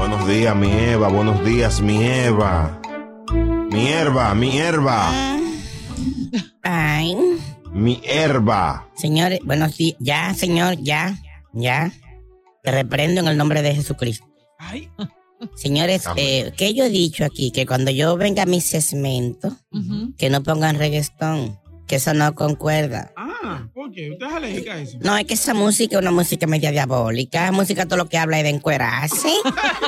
Buenos 0.00 0.26
días, 0.26 0.56
mi 0.56 0.72
Eva. 0.72 1.08
Buenos 1.08 1.44
días, 1.44 1.82
mi 1.82 2.02
Eva. 2.02 2.80
Mi 3.70 3.88
herba, 3.88 4.34
mi 4.34 4.56
herba. 4.56 5.12
Ay. 6.62 7.14
Mi 7.70 8.00
herba. 8.04 8.88
Señores, 8.94 9.40
buenos 9.44 9.76
días. 9.76 9.98
Ya, 10.00 10.32
señor, 10.32 10.78
ya, 10.78 11.20
ya. 11.52 11.92
Te 12.62 12.70
reprendo 12.70 13.20
en 13.20 13.28
el 13.28 13.36
nombre 13.36 13.60
de 13.60 13.74
Jesucristo. 13.74 14.26
Señores, 15.54 16.04
eh, 16.16 16.54
¿qué 16.56 16.72
yo 16.72 16.84
he 16.84 16.90
dicho 16.90 17.26
aquí? 17.26 17.50
Que 17.50 17.66
cuando 17.66 17.90
yo 17.90 18.16
venga 18.16 18.44
a 18.44 18.46
mi 18.46 18.62
segmento, 18.62 19.54
que 20.16 20.30
no 20.30 20.42
pongan 20.42 20.78
reggaetón, 20.78 21.59
que 21.90 21.96
eso 21.96 22.14
no 22.14 22.36
concuerda. 22.36 23.12
Ah, 23.16 23.66
¿por 23.74 23.90
qué? 23.90 24.12
¿Usted 24.12 24.24
es 24.24 24.32
alérgica 24.32 24.74
a 24.74 24.80
eso? 24.80 24.98
No, 25.00 25.16
es 25.16 25.24
que 25.24 25.34
esa 25.34 25.54
música 25.54 25.96
es 25.96 26.00
una 26.00 26.12
música 26.12 26.46
media 26.46 26.70
diabólica. 26.70 27.42
Esa 27.42 27.52
música 27.52 27.84
todo 27.86 27.96
lo 27.96 28.08
que 28.08 28.16
habla 28.16 28.38
es 28.38 28.44
de 28.44 28.50
encuerarse 28.50 29.28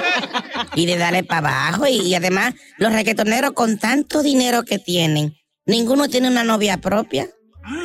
y 0.74 0.84
de 0.84 0.96
darle 0.96 1.22
para 1.22 1.68
abajo. 1.68 1.86
Y, 1.86 2.00
y 2.00 2.14
además, 2.16 2.54
los 2.78 2.92
reggaetoneros 2.92 3.52
con 3.52 3.78
tanto 3.78 4.24
dinero 4.24 4.64
que 4.64 4.80
tienen, 4.80 5.36
ninguno 5.64 6.08
tiene 6.08 6.26
una 6.26 6.42
novia 6.42 6.78
propia. 6.78 7.28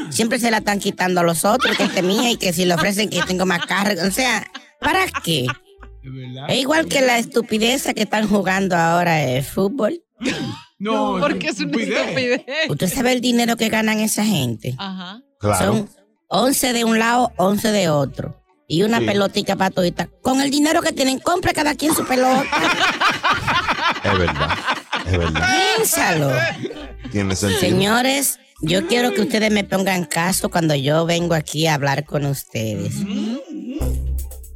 Siempre 0.09 0.39
se 0.39 0.50
la 0.50 0.57
están 0.57 0.79
quitando 0.79 1.19
a 1.21 1.24
los 1.24 1.45
otros, 1.45 1.77
que 1.77 1.83
es 1.83 2.03
mía, 2.03 2.31
y 2.31 2.38
que 2.38 2.53
si 2.53 2.65
le 2.65 2.74
ofrecen 2.74 3.12
que 3.12 3.21
tengo 3.21 3.45
más 3.45 3.67
carro. 3.67 4.01
O 4.07 4.09
sea, 4.09 4.47
¿para 4.81 5.05
qué? 5.24 5.45
Es 6.47 6.57
igual 6.57 6.88
que 6.88 7.01
la 7.01 7.19
estupidez 7.19 7.83
que 7.93 8.01
están 8.01 8.27
jugando 8.27 8.75
ahora 8.75 9.21
el 9.21 9.43
fútbol. 9.43 10.01
No, 10.79 11.17
porque 11.19 11.48
es 11.48 11.60
una 11.60 11.72
estupidez. 11.81 12.41
¿Usted 12.69 12.93
sabe 12.93 13.13
el 13.13 13.22
dinero 13.22 13.57
que 13.57 13.69
ganan 13.69 14.00
esa 14.00 14.24
gente? 14.24 14.75
Ajá. 14.77 15.22
Son 15.60 15.89
11 16.27 16.74
de 16.74 16.84
un 16.84 17.00
lado, 17.00 17.31
11 17.38 17.72
de 17.72 17.89
otro. 17.89 18.41
Y 18.67 18.84
una 18.84 19.00
Sí. 19.00 19.05
pelotica 19.05 19.55
para 19.55 19.69
todita. 19.72 20.10
Con 20.22 20.41
el 20.41 20.51
dinero 20.51 20.81
que 20.81 20.91
tienen, 20.91 21.19
compre 21.19 21.53
cada 21.53 21.74
quien 21.75 21.96
su 21.96 22.05
pelota. 22.05 22.43
Es 24.03 24.17
verdad. 24.19 24.57
Es 25.05 25.17
verdad. 25.17 25.48
Piénsalo. 25.77 26.31
Tiene 27.12 27.36
sentido. 27.36 27.60
Señores, 27.62 28.39
yo 28.62 28.86
quiero 28.88 29.13
que 29.13 29.22
ustedes 29.22 29.51
me 29.51 29.63
pongan 29.63 30.03
caso 30.05 30.50
cuando 30.50 30.75
yo 30.75 31.05
vengo 31.05 31.34
aquí 31.34 31.65
a 31.67 31.75
hablar 31.75 32.03
con 32.05 32.25
ustedes. 32.25 32.93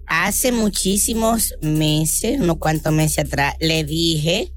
Hace 0.08 0.52
muchísimos 0.52 1.56
meses, 1.62 2.42
unos 2.42 2.58
cuantos 2.58 2.92
meses 2.92 3.26
atrás, 3.26 3.56
le 3.62 3.86
dije 3.86 4.52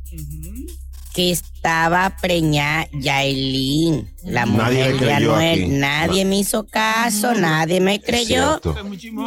que 1.14 1.30
estaba 1.30 2.16
preñada 2.20 2.88
Yailin, 2.92 4.10
la 4.24 4.44
Nadie 4.44 4.78
mujer 4.78 4.92
de 4.92 4.98
creyó 4.98 5.34
Anuel. 5.34 5.62
aquí. 5.62 5.68
Nadie 5.70 6.24
me 6.24 6.38
hizo 6.40 6.66
caso, 6.66 7.34
nadie 7.34 7.80
me 7.80 8.00
creyó. 8.00 8.60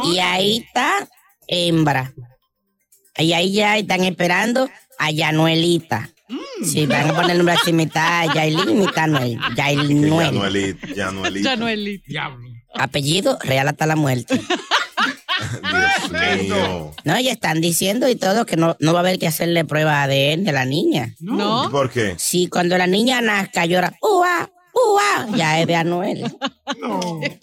Y 0.04 0.18
ahí 0.18 0.58
está 0.58 1.08
hembra. 1.46 2.12
Y 3.16 3.32
ahí 3.32 3.52
ya 3.52 3.76
están 3.78 4.04
esperando 4.04 4.68
a 4.98 5.10
Yanuelita. 5.10 6.10
Sí, 6.62 6.86
van 6.86 7.08
a 7.10 7.14
poner 7.14 7.30
el 7.32 7.38
nombre 7.38 7.54
así, 7.54 7.72
mitad 7.72 8.26
Yailin, 8.34 8.78
mitad 8.80 9.06
Noel. 9.08 9.38
Yainuel. 9.56 10.34
Yanuelita. 10.94 11.42
Yanuelita. 11.46 12.36
Apellido 12.74 13.38
real 13.42 13.66
hasta 13.68 13.86
la 13.86 13.96
muerte. 13.96 14.38
Dios 16.10 16.42
mío. 16.42 16.94
No, 17.04 17.20
ya 17.20 17.32
están 17.32 17.60
diciendo 17.60 18.08
y 18.08 18.16
todo 18.16 18.46
que 18.46 18.56
no, 18.56 18.76
no 18.80 18.92
va 18.92 19.00
a 19.00 19.02
haber 19.02 19.18
que 19.18 19.26
hacerle 19.26 19.64
prueba 19.64 20.06
de 20.06 20.32
ADN 20.32 20.44
de 20.44 20.52
la 20.52 20.64
niña. 20.64 21.14
¿Y 21.20 21.70
por 21.70 21.90
qué? 21.90 22.14
Sí, 22.18 22.48
cuando 22.48 22.76
la 22.78 22.86
niña 22.86 23.20
nazca 23.20 23.66
llora, 23.66 23.96
¡Ua! 24.02 24.50
¡Ua! 24.74 25.28
Ya 25.36 25.60
es 25.60 25.66
de 25.66 25.74
Anuel. 25.74 26.24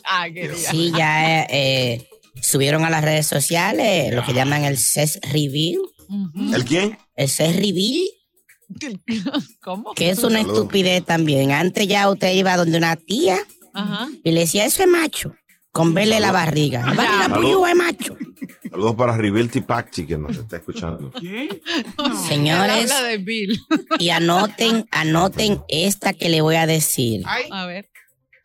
Ah, 0.06 0.28
qué. 0.34 0.54
Sí, 0.56 0.92
ya 0.96 1.42
eh, 1.44 1.48
eh, 1.50 2.08
subieron 2.42 2.86
a 2.86 2.90
las 2.90 3.04
redes 3.04 3.26
sociales 3.28 4.14
lo 4.14 4.24
que 4.24 4.34
llaman 4.34 4.64
el 4.64 4.78
CES 4.78 5.20
Review. 5.32 5.82
¿El 6.54 6.64
quién? 6.64 6.98
El 7.16 7.28
CES 7.30 7.56
Review. 7.56 8.06
¿Cómo? 9.62 9.94
Que 9.94 10.10
es 10.12 10.24
una 10.24 10.42
Salud. 10.42 10.54
estupidez 10.56 11.04
también. 11.06 11.52
Antes 11.52 11.88
ya 11.88 12.10
usted 12.10 12.34
iba 12.34 12.56
donde 12.58 12.78
una 12.78 12.96
tía 12.96 13.38
Ajá. 13.74 14.08
y 14.24 14.32
le 14.32 14.42
decía, 14.42 14.66
eso 14.66 14.84
es 14.84 14.90
macho. 14.90 15.34
Con 15.76 15.94
verle 15.94 16.22
la 16.22 16.32
barriga. 16.32 16.80
La 16.86 16.94
barriga 16.94 17.24
Salud. 17.28 17.42
puyú 17.42 17.66
es 17.66 17.76
macho. 17.76 18.18
Saludos 18.72 18.96
para 18.96 19.18
Rivilti 19.18 19.60
Pachi 19.60 20.06
que 20.08 20.18
nos 20.18 20.38
está 20.38 20.56
escuchando. 20.56 21.12
Señores, 22.30 22.92
Habla 22.94 23.10
de 23.10 23.18
Bill. 23.18 23.60
y 24.00 24.10
anoten, 24.10 24.88
anoten 24.90 25.62
esta 25.68 26.14
que 26.14 26.30
le 26.30 26.40
voy 26.40 26.56
a 26.56 26.66
decir. 26.66 27.24
A 27.52 27.66
ver. 27.66 27.90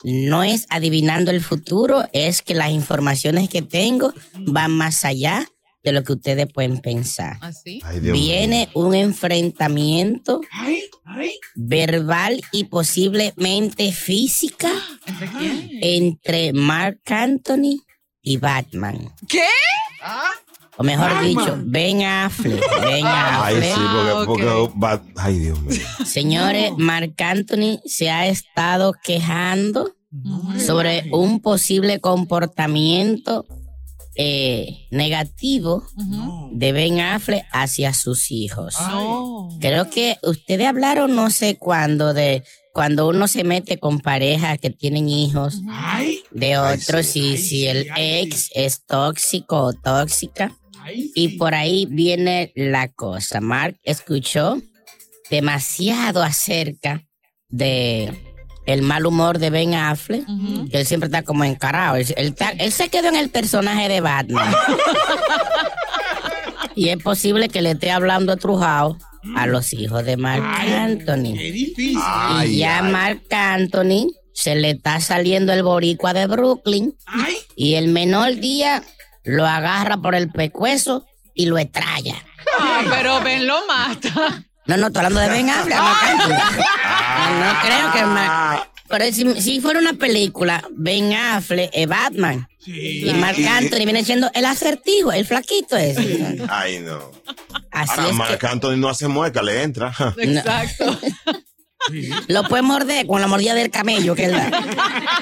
No 0.03 0.43
es 0.43 0.67
adivinando 0.71 1.31
el 1.31 1.41
futuro, 1.41 2.09
es 2.13 2.43
que 2.43 2.55
las 2.55 2.71
informaciones 2.71 3.49
que 3.49 3.63
tengo 3.63 4.13
van 4.49 4.73
más 4.73 5.05
allá 5.05 5.47
de 5.83 5.93
lo 5.93 6.03
que 6.05 6.13
ustedes 6.13 6.47
pueden 6.53 6.79
pensar. 6.81 7.39
¿Así? 7.41 7.81
Ay, 7.85 8.01
Dios 8.01 8.13
Viene 8.19 8.69
un 8.75 8.95
enfrentamiento 8.95 10.41
verbal 11.55 12.41
y 12.53 12.65
posiblemente 12.65 13.93
física 13.93 14.71
¿Entre 15.07 15.29
quién? 15.29 15.69
entre 15.83 16.53
Mark 16.53 17.01
Anthony 17.07 17.81
y 18.23 18.37
Batman. 18.37 18.99
¿Qué? 19.29 19.43
O 20.77 20.83
mejor 20.83 21.11
Batman. 21.11 21.27
dicho, 21.29 21.59
Ben 21.65 22.03
Affleck. 22.03 22.61
Ben 22.83 23.07
Ay, 23.07 23.55
Affleck. 23.57 23.75
sí, 23.75 23.81
porque, 24.27 24.47
Ah, 24.83 25.03
ay, 25.17 25.39
Dios 25.39 25.61
mío. 25.63 25.81
Señores, 26.05 26.73
Marc 26.77 27.21
Anthony 27.21 27.81
se 27.85 28.11
ha 28.11 28.27
estado 28.29 28.95
quejando 29.03 29.95
sobre 30.59 31.05
un 31.13 31.41
posible 31.41 32.01
comportamiento 32.01 33.47
eh, 34.17 34.87
negativo 34.91 35.85
de 36.53 36.73
Ben 36.73 37.01
Affleck 37.01 37.45
hacia 37.53 37.95
sus 37.95 38.31
hijos. 38.31 38.77
Creo 39.61 39.89
que 39.89 40.17
ustedes 40.23 40.67
hablaron 40.67 41.15
no 41.15 41.31
sé 41.31 41.57
cuándo 41.57 42.13
de 42.13 42.43
cuando 42.73 43.09
uno 43.09 43.29
se 43.29 43.45
mete 43.45 43.79
con 43.79 44.01
parejas 44.01 44.59
que 44.59 44.71
tienen 44.71 45.09
hijos 45.09 45.61
de 46.31 46.59
otros 46.59 47.17
y 47.17 47.37
si 47.37 47.67
el 47.67 47.89
ex 47.97 48.51
es 48.55 48.85
tóxico 48.85 49.59
o 49.59 49.73
tóxica. 49.73 50.57
Y 51.15 51.37
por 51.37 51.55
ahí 51.55 51.87
viene 51.87 52.53
la 52.57 52.89
cosa. 52.89 53.41
Mark 53.41 53.79
escuchó 53.85 54.61
demasiado 55.31 56.23
acerca 56.23 57.07
de 57.49 58.30
el 58.67 58.83
mal 58.83 59.07
humor 59.07 59.39
de 59.39 59.51
Ben 59.51 59.75
Affleck, 59.75 60.25
que 60.71 60.79
él 60.79 60.87
siempre 60.87 61.07
está 61.07 61.23
como 61.23 61.45
encarado. 61.45 61.97
Él, 61.97 62.07
él 62.17 62.29
está- 62.29 62.51
él 62.51 62.73
se 62.73 62.89
quedó 62.89 63.09
en 63.09 63.17
el 63.17 63.31
personaje 63.31 63.89
de 63.89 64.01
Batman. 64.01 64.55
y 66.75 66.89
es 66.91 67.03
posible 67.03 67.49
que 67.49 67.63
le 67.63 67.73
esté 67.73 67.91
hablando 67.91 68.37
trujado 68.37 68.97
a 69.37 69.47
los 69.47 69.73
hijos 69.73 70.05
de 70.05 70.17
Mark 70.17 70.43
Anthony. 70.45 71.35
y 72.45 72.59
ya 72.59 72.83
Mark 72.83 73.23
Anthony 73.31 74.13
se 74.33 74.55
le 74.55 74.71
está 74.71 75.01
saliendo 75.01 75.53
el 75.53 75.63
boricua 75.63 76.13
de 76.15 76.27
Brooklyn. 76.27 76.97
Y 77.57 77.75
el 77.75 77.89
menor 77.89 78.37
día 78.37 78.83
lo 79.25 79.47
agarra 79.47 79.99
por 79.99 80.15
el 80.15 80.31
pecuezo 80.31 81.05
y 81.35 81.47
lo 81.47 81.59
estralla. 81.59 82.17
Ah, 82.59 82.83
pero 82.91 83.21
Ben 83.23 83.47
lo 83.47 83.67
mata. 83.67 84.45
No, 84.71 84.77
no, 84.77 84.87
estoy 84.87 85.05
hablando 85.05 85.21
de 85.21 85.29
Ben 85.29 85.51
Affleck. 85.51 85.77
No, 85.79 87.41
no 87.41 87.61
creo 87.61 87.93
que 87.93 88.05
Marc- 88.05 88.69
Pero 88.89 89.05
si, 89.13 89.41
si 89.43 89.61
fuera 89.61 89.81
una 89.81 89.95
película, 89.95 90.63
Ben 90.71 91.13
Affleck 91.13 91.71
es 91.73 91.89
Batman. 91.89 92.47
Y 92.65 93.11
Marc 93.15 93.39
Anthony 93.39 93.79
viene 93.85 94.05
siendo 94.05 94.31
el 94.33 94.45
acertijo, 94.45 95.11
el 95.11 95.27
flaquito 95.27 95.77
ese. 95.77 96.39
Ay, 96.49 96.79
no. 96.81 97.11
Así 97.73 97.93
Ahora, 97.97 98.11
es 98.11 98.15
Marc 98.15 98.45
Anthony 98.45 98.77
no 98.77 98.89
hace 98.89 99.09
mueca, 99.09 99.43
le 99.43 99.61
entra. 99.65 99.93
Exacto. 100.19 100.97
Lo 102.29 102.45
puede 102.45 102.63
morder 102.63 103.07
con 103.09 103.21
la 103.21 103.27
mordida 103.27 103.55
del 103.55 103.71
camello 103.71 104.15
que 104.15 104.27
él 104.27 104.33
da. 104.33 104.51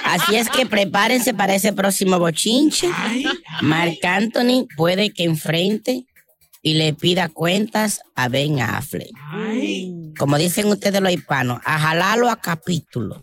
Así 0.05 0.37
es 0.37 0.51
que 0.51 0.67
prepárense 0.67 1.33
para 1.33 1.55
ese 1.55 1.73
próximo 1.73 2.19
bochinche. 2.19 2.91
Marc 3.63 4.05
Anthony 4.05 4.67
puede 4.77 5.11
que 5.15 5.25
enfrente 5.25 6.05
y 6.63 6.75
le 6.75 6.93
pida 6.95 7.29
cuentas 7.29 8.03
a 8.15 8.29
Ben 8.29 8.61
Affleck. 8.61 9.13
Como 10.19 10.39
dicen 10.39 10.67
ustedes 10.69 11.01
los 11.01 11.13
hispanos, 11.13 11.61
a 11.65 11.79
jalarlo 11.79 12.29
a 12.31 12.37
capítulo. 12.37 13.23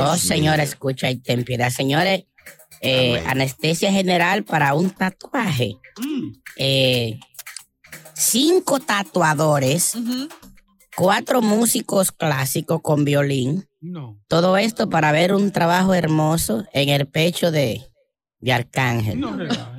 Oh, 0.00 0.16
señora, 0.16 0.62
escucha 0.62 1.10
y 1.10 1.16
ten 1.16 1.44
piedad. 1.44 1.70
Señores, 1.70 2.24
eh, 2.80 3.22
anestesia 3.26 3.90
general 3.90 4.44
para 4.44 4.74
un 4.74 4.90
tatuaje. 4.90 5.76
Eh, 6.56 7.18
cinco 8.14 8.78
tatuadores, 8.78 9.94
cuatro 10.94 11.42
músicos 11.42 12.12
clásicos 12.12 12.80
con 12.82 13.04
violín. 13.04 13.66
No. 13.80 14.20
Todo 14.28 14.56
esto 14.56 14.88
para 14.88 15.12
ver 15.12 15.32
un 15.32 15.52
trabajo 15.52 15.94
hermoso 15.94 16.64
en 16.72 16.88
el 16.90 17.06
pecho 17.06 17.50
de, 17.50 17.82
de 18.40 18.52
Arcángel. 18.52 19.20
No 19.20 19.36
relaje. 19.36 19.75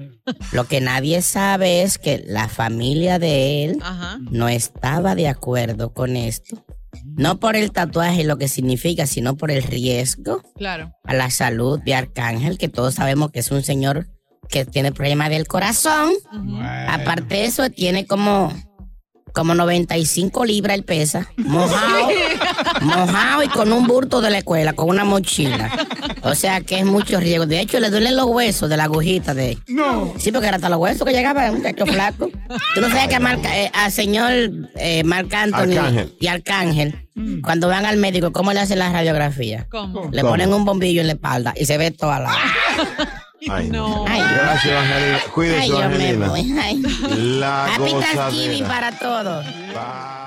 Lo 0.52 0.66
que 0.66 0.82
nadie 0.82 1.22
sabe 1.22 1.84
es 1.84 1.98
que 1.98 2.24
la 2.28 2.48
familia 2.50 3.20
de 3.20 3.66
él 3.66 3.78
Ajá. 3.82 4.18
no 4.32 4.50
estaba 4.50 5.16
de 5.16 5.28
acuerdo 5.28 5.94
con 5.94 6.16
esto. 6.16 6.64
No 7.16 7.40
por 7.40 7.56
el 7.56 7.72
tatuaje 7.72 8.22
y 8.22 8.26
lo 8.26 8.38
que 8.38 8.48
significa, 8.48 9.06
sino 9.08 9.38
por 9.38 9.52
el 9.52 9.64
riesgo 9.64 10.42
Claro. 10.56 10.92
a 11.04 11.14
la 11.14 11.30
salud 11.30 11.80
de 11.84 11.96
Arcángel, 11.96 12.58
que 12.58 12.68
todos 12.70 12.96
sabemos 12.96 13.32
que 13.32 13.40
es 13.40 13.52
un 13.52 13.64
señor 13.64 14.08
que 14.50 14.66
tiene 14.66 14.92
problemas 14.92 15.30
del 15.30 15.48
corazón. 15.48 16.12
Aparte 16.88 17.36
de 17.36 17.46
eso, 17.46 17.70
tiene 17.70 18.06
como, 18.06 18.54
como 19.38 19.54
95 19.54 20.46
libras 20.46 20.76
el 20.76 20.84
pesa, 20.84 21.32
mojado, 21.38 22.10
mojado 22.82 23.44
y 23.44 23.48
con 23.50 23.72
un 23.72 23.86
burto 23.86 24.20
de 24.20 24.32
la 24.32 24.40
escuela, 24.40 24.74
con 24.74 24.90
una 24.90 25.06
mochila. 25.06 25.70
O 26.24 26.34
sea 26.34 26.62
que 26.62 26.80
es 26.80 26.86
mucho 26.86 27.20
riesgo. 27.20 27.46
De 27.46 27.60
hecho, 27.60 27.80
le 27.80 27.92
duelen 27.92 28.16
los 28.16 28.26
huesos 28.26 28.68
de 28.68 28.78
la 28.78 28.86
agujita 28.86 29.36
de. 29.36 29.60
No. 29.68 30.12
Sí, 30.18 30.32
porque 30.32 30.48
era 30.48 30.56
hasta 30.56 30.70
los 30.70 30.80
huesos 30.80 31.06
que 31.08 31.14
llegaba 31.14 31.46
el 31.46 31.52
muchacho 31.54 31.86
flaco. 31.86 32.32
Tú 32.74 32.82
no 32.82 32.90
sabes 32.90 33.10
que 33.10 33.18
eh, 33.48 33.72
al 33.76 33.92
señor 33.92 34.34
eh, 34.76 35.04
Marc 35.04 35.32
Anthony 35.32 35.78
Arcángel. 35.78 36.16
y 36.20 36.28
Arcángel, 36.28 37.08
cuando 37.44 37.68
van 37.68 37.86
al 37.86 37.98
médico, 37.98 38.32
¿cómo 38.32 38.54
le 38.54 38.60
hacen 38.62 38.80
la 38.80 38.92
radiografía? 38.92 39.68
¿Cómo? 39.70 40.10
Le 40.12 40.22
¿Cómo? 40.22 40.34
ponen 40.34 40.52
un 40.52 40.66
bombillo 40.66 41.02
en 41.02 41.08
la 41.08 41.14
espalda 41.14 41.54
y 41.56 41.66
se 41.66 41.78
ve 41.78 41.92
toda 41.92 42.22
la. 42.22 42.36
Ay, 43.50 43.70
No. 43.70 44.06
Ay, 44.08 44.22
Gracias, 44.22 44.66
Evangelina. 44.66 45.20
Cuídese, 45.34 45.60
Ay, 45.62 45.70
yo 45.70 45.78
me 45.78 45.86
Evangelina. 45.86 46.28
voy. 46.28 46.60
Ay. 46.60 46.82
La 47.40 47.66
Happy 47.76 47.92
Thanksgiving 47.94 48.66
para 48.66 48.92
todos. 48.98 49.46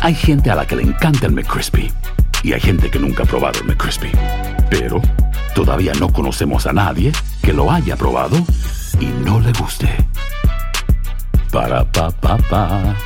Hay 0.00 0.14
gente 0.14 0.50
a 0.50 0.54
la 0.54 0.66
que 0.66 0.76
le 0.76 0.82
encanta 0.82 1.26
el 1.26 1.32
McCrispy 1.32 1.92
y 2.42 2.52
hay 2.52 2.60
gente 2.60 2.90
que 2.90 2.98
nunca 2.98 3.24
ha 3.24 3.26
probado 3.26 3.60
el 3.60 3.66
McCrispy. 3.66 4.10
Pero 4.70 5.00
todavía 5.54 5.92
no 5.94 6.12
conocemos 6.12 6.66
a 6.66 6.72
nadie 6.72 7.12
que 7.42 7.52
lo 7.52 7.70
haya 7.70 7.96
probado 7.96 8.36
y 9.00 9.06
no 9.06 9.40
le 9.40 9.52
guste. 9.52 9.88
Para 11.52 11.84
pa 11.90 12.10
pa 12.10 12.36
pa. 12.36 12.96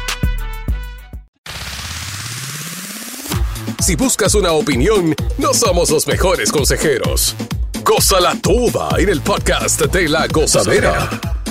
Si 3.80 3.96
buscas 3.96 4.34
una 4.34 4.52
opinión, 4.52 5.14
no 5.38 5.52
somos 5.54 5.90
los 5.90 6.06
mejores 6.06 6.52
consejeros. 6.52 7.34
Cosa 7.84 8.20
la 8.20 8.34
tuba 8.36 8.90
en 8.98 9.08
el 9.08 9.20
podcast 9.20 9.80
de 9.80 10.08
la 10.08 10.28
gozadera. 10.28 11.41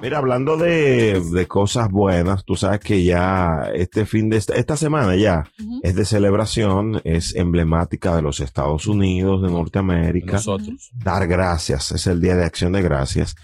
Mira, 0.00 0.18
hablando 0.18 0.56
de, 0.56 1.20
de 1.20 1.46
cosas 1.46 1.90
buenas, 1.90 2.44
tú 2.44 2.56
sabes 2.56 2.80
que 2.80 3.04
ya 3.04 3.70
este 3.74 4.06
fin 4.06 4.28
de 4.28 4.36
esta, 4.36 4.54
esta 4.54 4.76
semana 4.76 5.16
ya 5.16 5.50
es 5.82 5.94
de 5.94 6.04
celebración, 6.04 7.00
es 7.04 7.34
emblemática 7.34 8.14
de 8.14 8.22
los 8.22 8.40
Estados 8.40 8.86
Unidos, 8.86 9.42
de 9.42 9.48
Norteamérica. 9.48 10.32
Nosotros. 10.32 10.90
Dar 10.94 11.26
gracias, 11.26 11.92
es 11.92 12.06
el 12.06 12.20
Día 12.20 12.36
de 12.36 12.44
Acción 12.44 12.72
de 12.72 12.82
Gracias. 12.82 13.36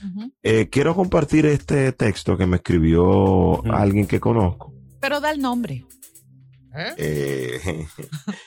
Eh, 0.43 0.69
quiero 0.71 0.95
compartir 0.95 1.47
este 1.47 1.93
texto 1.93 2.37
que 2.37 2.47
me 2.47 2.57
escribió 2.57 3.65
alguien 3.73 4.07
que 4.07 4.21
conozco. 4.21 4.73
Pero 5.01 5.21
da 5.21 5.31
el 5.31 5.41
nombre. 5.41 5.85
Eh, 6.97 7.61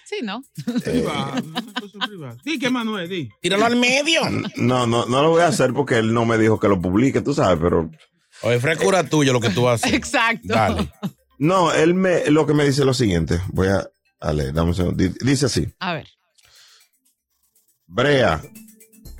Sí, 0.05 0.17
¿no? 0.23 0.41
Privado, 0.83 1.43
una 1.45 1.63
cosa 1.79 1.99
privada. 2.07 2.38
Di 2.43 2.57
que 2.59 2.69
Manuel, 2.69 3.07
di. 3.09 3.29
Tíralo 3.41 3.65
al 3.65 3.75
medio. 3.75 4.21
no, 4.57 4.88
no, 4.88 5.05
no 5.05 5.21
lo 5.23 5.29
voy 5.29 5.41
a 5.41 5.47
hacer 5.47 5.73
porque 5.73 5.97
él 5.97 6.13
no 6.13 6.25
me 6.25 6.38
dijo 6.38 6.59
que 6.59 6.67
lo 6.67 6.79
publique, 6.81 7.21
tú 7.21 7.33
sabes, 7.33 7.59
pero 7.61 7.89
Oye, 8.41 8.59
frescura 8.59 9.03
tuya 9.07 9.31
lo 9.31 9.39
que 9.39 9.49
tú 9.49 9.67
haces. 9.69 9.93
Exacto. 9.93 10.47
Dale. 10.53 10.91
no, 11.39 11.71
él 11.73 11.93
me, 11.93 12.29
lo 12.31 12.45
que 12.45 12.53
me 12.53 12.65
dice 12.65 12.81
es 12.81 12.85
lo 12.85 12.93
siguiente. 12.93 13.39
Voy 13.49 13.67
a, 13.67 13.88
a 14.19 14.33
leer, 14.33 14.53
dame 14.53 14.69
un 14.69 14.75
segundo. 14.75 15.03
Di- 15.03 15.13
Dice 15.21 15.45
así. 15.45 15.67
A 15.79 15.93
ver. 15.93 16.07
Brea, 17.88 18.41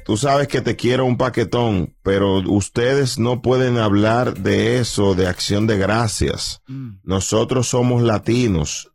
tú 0.06 0.18
sabes 0.18 0.48
que 0.48 0.62
te 0.62 0.76
quiero 0.76 1.06
un 1.06 1.18
paquetón, 1.18 1.96
pero 2.04 2.38
ustedes 2.40 3.18
no 3.20 3.42
pueden 3.42 3.78
hablar 3.78 4.34
de 4.40 4.80
eso, 4.80 5.14
de 5.16 5.28
acción 5.28 5.68
de 5.68 5.78
gracias. 5.78 6.62
Nosotros 7.04 7.68
somos 7.68 8.02
latinos. 8.02 8.92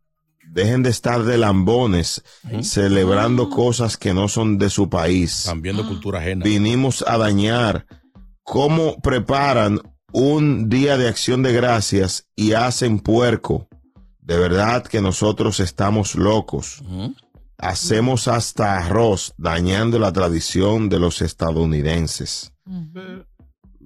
Dejen 0.51 0.83
de 0.83 0.91
estar 0.91 1.23
de 1.23 1.39
lambones 1.39 2.25
celebrando 2.63 3.49
cosas 3.49 3.97
que 3.97 4.13
no 4.13 4.27
son 4.27 4.59
de 4.59 4.69
su 4.69 4.91
país. 4.91 5.45
Cambiando 5.47 5.87
cultura 5.87 6.19
ajena. 6.19 6.45
Vinimos 6.45 7.05
a 7.07 7.19
dañar. 7.19 7.87
¿Cómo 8.43 9.01
preparan 9.01 9.81
un 10.13 10.69
día 10.69 10.97
de 10.97 11.09
acción 11.09 11.45
de 11.45 11.53
gracias 11.53 12.27
y 12.35 12.55
hacen 12.55 12.99
puerco? 12.99 13.69
De 14.19 14.37
verdad 14.39 14.83
que 14.83 15.01
nosotros 15.01 15.61
estamos 15.61 16.17
locos. 16.17 16.83
Hacemos 17.57 18.27
hasta 18.27 18.77
arroz, 18.77 19.35
dañando 19.37 20.01
la 20.01 20.13
tradición 20.13 20.89
de 20.89 20.99
los 20.99 21.23
estadounidenses. 21.23 22.53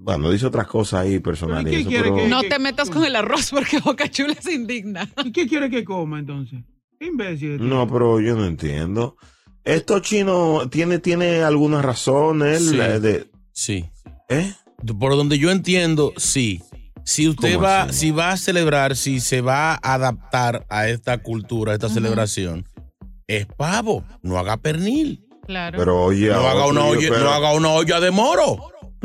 Bueno, 0.05 0.29
dice 0.29 0.45
otras 0.45 0.67
cosas 0.67 1.01
ahí 1.01 1.19
personales. 1.19 1.65
¿Pero 1.65 1.79
y 1.79 1.83
qué 1.83 1.89
quiere 1.89 2.13
que- 2.13 2.27
No 2.29 2.43
te 2.43 2.59
metas 2.59 2.91
con 2.91 3.03
el 3.03 3.15
arroz 3.15 3.49
porque 3.49 3.79
Boca 3.79 4.07
Chula 4.09 4.35
se 4.39 4.53
indigna. 4.53 5.09
¿Y 5.23 5.31
qué 5.31 5.47
quiere 5.47 5.67
que 5.69 5.83
coma 5.83 6.19
entonces? 6.19 6.59
¿Qué 6.99 7.07
imbécil. 7.07 7.53
este? 7.53 7.63
No, 7.65 7.87
pero 7.87 8.19
yo 8.21 8.35
no 8.35 8.45
entiendo. 8.45 9.17
Esto 9.63 9.99
chino 10.01 10.69
tiene, 10.69 10.99
tiene 10.99 11.41
alguna 11.41 11.81
razón, 11.81 12.43
él, 12.43 12.59
Sí. 12.59 12.79
eh, 12.79 12.99
de, 12.99 13.27
Sí. 13.51 13.85
¿eh? 14.29 14.53
Por 14.99 15.15
donde 15.15 15.39
yo 15.39 15.49
entiendo, 15.49 16.13
sí. 16.17 16.61
Si 17.03 17.27
usted 17.27 17.53
¿Cómo 17.55 17.65
va, 17.65 17.81
así? 17.83 17.97
si 17.99 18.11
va 18.11 18.29
a 18.31 18.37
celebrar, 18.37 18.95
si 18.95 19.19
se 19.19 19.41
va 19.41 19.73
a 19.73 19.93
adaptar 19.95 20.67
a 20.69 20.87
esta 20.87 21.17
cultura, 21.23 21.71
a 21.71 21.75
esta 21.75 21.89
celebración, 21.89 22.67
es 23.27 23.47
pavo, 23.47 24.03
no 24.21 24.37
haga 24.37 24.57
pernil. 24.57 25.25
Claro. 25.47 25.77
Pero 25.79 26.01
oye, 26.03 26.29
No 26.29 26.47
haga, 26.47 26.67
una 26.67 26.85
olla, 26.85 27.09
pero- 27.09 27.23
no 27.23 27.29
haga 27.31 27.53
una 27.53 27.69
olla 27.69 27.99
de 27.99 28.11
moro. 28.11 28.57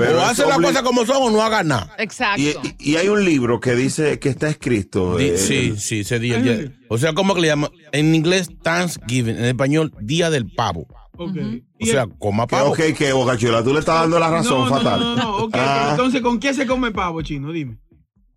Pero 0.07 0.19
o 0.19 0.23
hace 0.23 0.47
las 0.47 0.59
cosas 0.59 0.83
como 0.83 1.05
son 1.07 1.17
o 1.23 1.31
no 1.31 1.43
haga 1.43 1.63
nada. 1.63 1.95
Exacto. 1.99 2.41
Y, 2.43 2.55
y 2.79 2.97
hay 2.97 3.09
un 3.09 3.25
libro 3.25 3.61
que 3.61 3.75
dice 3.75 4.19
que 4.19 4.29
está 4.29 4.49
escrito. 4.49 5.17
Di- 5.17 5.31
eh, 5.31 5.39
sí, 5.39 5.75
sí, 5.79 6.01
ese 6.01 6.19
día. 6.19 6.43
o 6.89 6.99
sea, 6.99 7.13
¿cómo 7.13 7.35
que 7.35 7.41
le 7.43 7.47
llaman? 7.49 7.71
En 7.93 8.15
inglés, 8.15 8.49
Thanksgiving. 8.63 9.37
En 9.37 9.45
español, 9.47 9.93
Día 10.01 10.31
del 10.31 10.47
Pavo. 10.53 10.87
Ok. 11.17 11.37
O 11.83 11.87
sea, 11.87 12.07
coma 12.19 12.47
pavo. 12.47 12.71
ok, 12.71 12.81
que 12.97 13.13
Bocachula, 13.13 13.63
tú 13.63 13.73
le 13.75 13.81
estás 13.81 14.01
dando 14.01 14.19
la 14.19 14.31
razón 14.31 14.61
no, 14.65 14.71
no, 14.71 14.77
fatal. 14.77 15.01
No, 15.01 15.17
no, 15.17 15.23
no, 15.23 15.37
ok. 15.45 15.51
Ah. 15.55 15.89
Entonces, 15.91 16.23
¿con 16.23 16.41
qué 16.41 16.55
se 16.55 16.67
come 16.67 16.91
pavo, 16.93 17.21
chino? 17.23 17.53
Dime. 17.53 17.79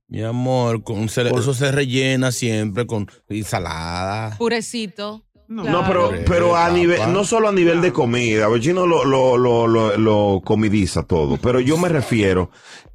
Mi 0.09 0.21
amor, 0.21 0.83
con, 0.83 1.07
se- 1.09 1.27
eso 1.29 1.53
se 1.53 1.71
rellena 1.71 2.31
siempre 2.33 2.85
con 2.85 3.07
ensalada. 3.29 4.35
Purecito. 4.37 5.23
No, 5.61 5.83
pero, 5.87 6.09
Claro. 6.09 6.23
pero 6.27 6.55
a 6.55 6.61
Papa. 6.65 6.73
nivel, 6.73 7.13
no 7.13 7.23
solo 7.25 7.49
a 7.49 7.51
nivel 7.51 7.81
de 7.81 7.93
comida, 7.93 8.47
Chino 8.59 8.87
lo, 8.87 9.05
lo, 9.05 9.37
lo, 9.37 9.67
lo, 9.67 9.95
lo 9.97 10.41
comidiza 10.43 11.03
todo, 11.03 11.37
pero 11.37 11.59
yo 11.59 11.77
me 11.77 11.89
refiero 11.89 12.49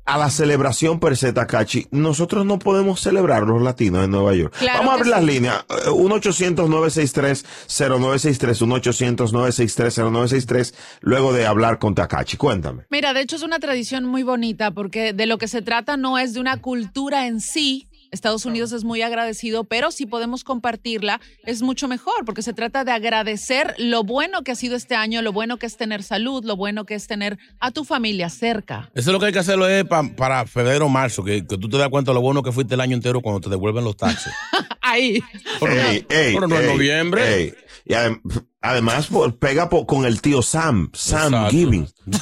a 0.05 0.17
la 0.17 0.31
celebración 0.31 0.99
per 1.01 1.19
se, 1.19 1.35
Takachi. 1.35 1.87
Nosotros 1.91 2.47
no 2.47 2.59
podemos 2.59 2.99
celebrar 2.99 3.43
los 3.43 3.61
latinos 3.61 4.07
en 4.07 4.11
Nueva 4.11 4.35
York. 4.35 4.55
Claro 4.59 4.79
Vamos 4.79 4.93
a 4.93 4.95
abrir 4.95 5.11
las 5.11 5.21
sí. 5.21 5.27
líneas. 5.27 5.67
Eh, 5.69 5.91
1-800-963-0963, 5.91 8.67
1-800-963-0963, 8.67 10.75
luego 11.01 11.33
de 11.33 11.47
hablar 11.47 11.79
con 11.79 11.95
Takachi. 11.95 12.37
Cuéntame. 12.37 12.85
Mira, 12.91 13.13
de 13.13 13.21
hecho 13.21 13.37
es 13.37 13.43
una 13.43 13.59
tradición 13.59 14.05
muy 14.07 14.23
bonita 14.23 14.71
porque 14.71 15.13
de 15.13 15.27
lo 15.27 15.37
que 15.39 15.49
se 15.49 15.61
trata 15.63 15.97
no 15.99 16.19
es 16.19 16.35
de 16.35 16.41
una 16.41 16.59
cultura 16.61 17.27
en 17.27 17.41
sí. 17.41 17.88
Estados 18.11 18.45
Unidos 18.47 18.73
es 18.73 18.85
muy 18.85 19.03
agradecido, 19.03 19.65
pero 19.65 19.91
si 19.91 20.07
podemos 20.07 20.45
compartirla 20.45 21.21
es 21.45 21.63
mucho 21.63 21.89
mejor 21.89 22.25
porque 22.25 22.43
se 22.43 22.53
trata 22.53 22.85
de 22.85 22.93
agradecer 22.93 23.75
lo 23.79 24.03
bueno 24.05 24.43
que 24.43 24.53
ha 24.53 24.55
sido 24.55 24.77
este 24.77 24.95
año, 24.95 25.23
lo 25.23 25.33
bueno 25.33 25.57
que 25.59 25.67
es 25.67 25.77
tener 25.77 26.03
salud, 26.03 26.45
lo 26.45 26.57
bueno 26.57 26.85
que 26.85 26.95
es 26.95 27.07
tener 27.07 27.39
a 27.61 27.71
tu 27.71 27.85
familia 27.85 28.29
cerca. 28.31 28.91
Eso 28.95 29.11
es 29.11 29.13
lo 29.13 29.21
que 29.21 29.27
hay 29.27 29.33
que 29.33 29.39
hacerlo 29.41 29.69
es 29.69 29.85
pa- 29.85 30.09
para 30.17 30.47
febrero 30.47 30.87
o 30.87 30.89
marzo, 30.89 31.23
que, 31.25 31.47
que 31.47 31.59
tú 31.59 31.69
te 31.69 31.77
das 31.79 31.89
cuenta 31.89 32.11
de 32.11 32.15
lo 32.15 32.21
bueno 32.23 32.43
que 32.43 32.53
fuiste 32.53 32.75
el 32.75 32.81
año 32.81 32.95
entero 32.97 33.21
cuando 33.21 33.41
te 33.41 33.51
devuelven 33.51 33.85
los 33.85 33.97
taxes. 33.97 34.33
Ahí. 34.81 35.23
Pero 35.61 35.75
no- 35.75 35.81
Ey, 35.91 36.05
pero 36.09 36.49
no 36.49 36.59
en 36.59 36.67
noviembre. 36.67 37.35
ey. 37.43 37.55
Y 37.85 37.93
adem- 37.95 38.21
además 38.61 39.07
por- 39.07 39.37
pega 39.39 39.69
con 39.69 40.05
el 40.05 40.21
tío 40.21 40.43
Sam, 40.43 40.91
Sam 40.95 41.35
Exacto. 41.35 41.51
Giving. 41.51 41.89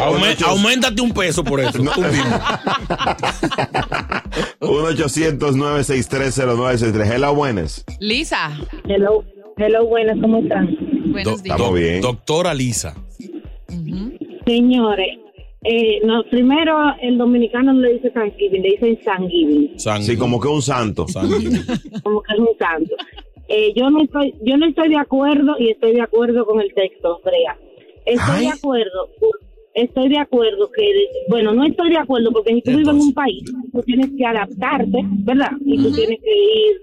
Aume- 0.00 0.36
auméntate 0.44 1.00
un 1.02 1.12
peso 1.12 1.44
por 1.44 1.60
eso. 1.60 1.78
mismo. 1.78 1.92
1-800-963-0963. 4.60 7.06
Hello, 7.14 7.34
buenas. 7.34 7.84
Lisa. 8.00 8.50
Hello, 8.88 9.24
hello, 9.56 9.86
buenas, 9.86 10.16
¿cómo 10.20 10.38
están? 10.38 10.68
Buenos 11.12 11.42
días. 11.42 11.56
Estamos 11.56 11.74
bien. 11.78 12.00
Doctora 12.00 12.54
Lisa. 12.54 12.94
Señores, 14.46 15.18
eh, 15.64 16.00
no, 16.04 16.24
primero 16.24 16.76
el 17.00 17.18
dominicano 17.18 17.72
no 17.72 17.80
le 17.80 17.94
dice 17.94 18.10
Thanksgiving, 18.10 18.62
le 18.62 18.70
dicen 18.70 18.98
Thanksgiving, 19.04 19.78
Sí, 20.02 20.16
como 20.16 20.40
que 20.40 20.48
un 20.48 20.62
santo. 20.62 21.06
como 22.02 22.22
que 22.22 22.32
es 22.32 22.38
un 22.38 22.58
santo. 22.58 22.94
Eh, 23.48 23.72
yo 23.76 23.90
no 23.90 24.02
estoy, 24.02 24.34
yo 24.42 24.56
no 24.56 24.66
estoy 24.66 24.88
de 24.88 24.96
acuerdo 24.96 25.54
y 25.58 25.70
estoy 25.70 25.92
de 25.92 26.00
acuerdo 26.00 26.44
con 26.46 26.60
el 26.60 26.72
texto, 26.74 27.18
Andrea. 27.18 27.56
Estoy 28.04 28.46
de 28.46 28.48
acuerdo, 28.48 29.08
estoy 29.74 30.08
de 30.08 30.18
acuerdo 30.18 30.70
que, 30.74 30.84
bueno, 31.28 31.52
no 31.52 31.64
estoy 31.64 31.90
de 31.90 31.98
acuerdo 31.98 32.32
porque 32.32 32.54
si 32.54 32.62
tú 32.62 32.70
vives 32.72 32.88
en 32.88 33.00
un 33.00 33.14
país, 33.14 33.44
tú 33.72 33.82
tienes 33.82 34.10
que 34.16 34.26
adaptarte, 34.26 34.98
¿verdad? 35.04 35.52
Y 35.64 35.76
tú 35.80 35.92
tienes 35.92 36.18
que 36.20 36.34
ir 36.34 36.80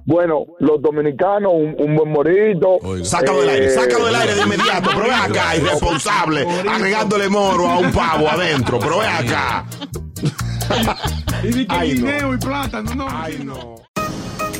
Bueno, 0.05 0.45
los 0.59 0.81
dominicanos, 0.81 1.53
un, 1.53 1.75
un 1.77 1.95
buen 1.95 2.09
morito. 2.09 2.79
Sácalo 3.03 3.41
del 3.41 3.49
aire, 3.49 3.69
sácalo 3.69 4.05
del 4.05 4.15
aire 4.15 4.35
de 4.35 4.41
inmediato, 4.41 4.89
pero 4.93 5.05
ve 5.05 5.13
acá, 5.13 5.55
irresponsable, 5.57 6.45
agregándole 6.69 7.29
moro 7.29 7.67
a 7.67 7.79
un 7.79 7.91
pavo 7.91 8.27
adentro, 8.29 8.79
pero 8.79 8.99
ve 8.99 9.07
acá. 9.07 9.65
Ay, 11.69 11.95
no. 11.95 12.33
y 12.33 12.37
plátano, 12.37 12.95
no. 12.95 13.07
Ay, 13.09 13.41
no. 13.43 13.75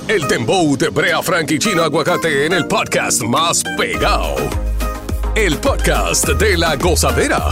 El 0.08 0.28
Dembow 0.28 0.78
de 0.78 0.90
Brea 0.90 1.22
Frank 1.22 1.52
y 1.52 1.60
Chino 1.60 1.84
Aguacate 1.84 2.46
en 2.46 2.54
el 2.54 2.68
podcast 2.68 3.22
más 3.24 3.64
pegado. 3.78 4.36
El 5.36 5.58
podcast 5.58 6.28
de 6.28 6.58
la 6.58 6.76
gozadera. 6.76 7.52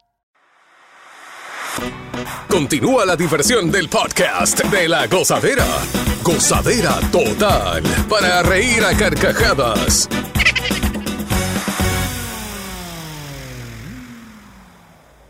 Continúa 2.47 3.05
la 3.05 3.15
diversión 3.15 3.71
del 3.71 3.89
podcast 3.89 4.63
de 4.65 4.87
la 4.87 5.07
gozadera. 5.07 5.65
Gozadera 6.23 6.99
total 7.11 7.81
para 8.09 8.43
reír 8.43 8.83
a 8.83 8.95
carcajadas. 8.95 10.09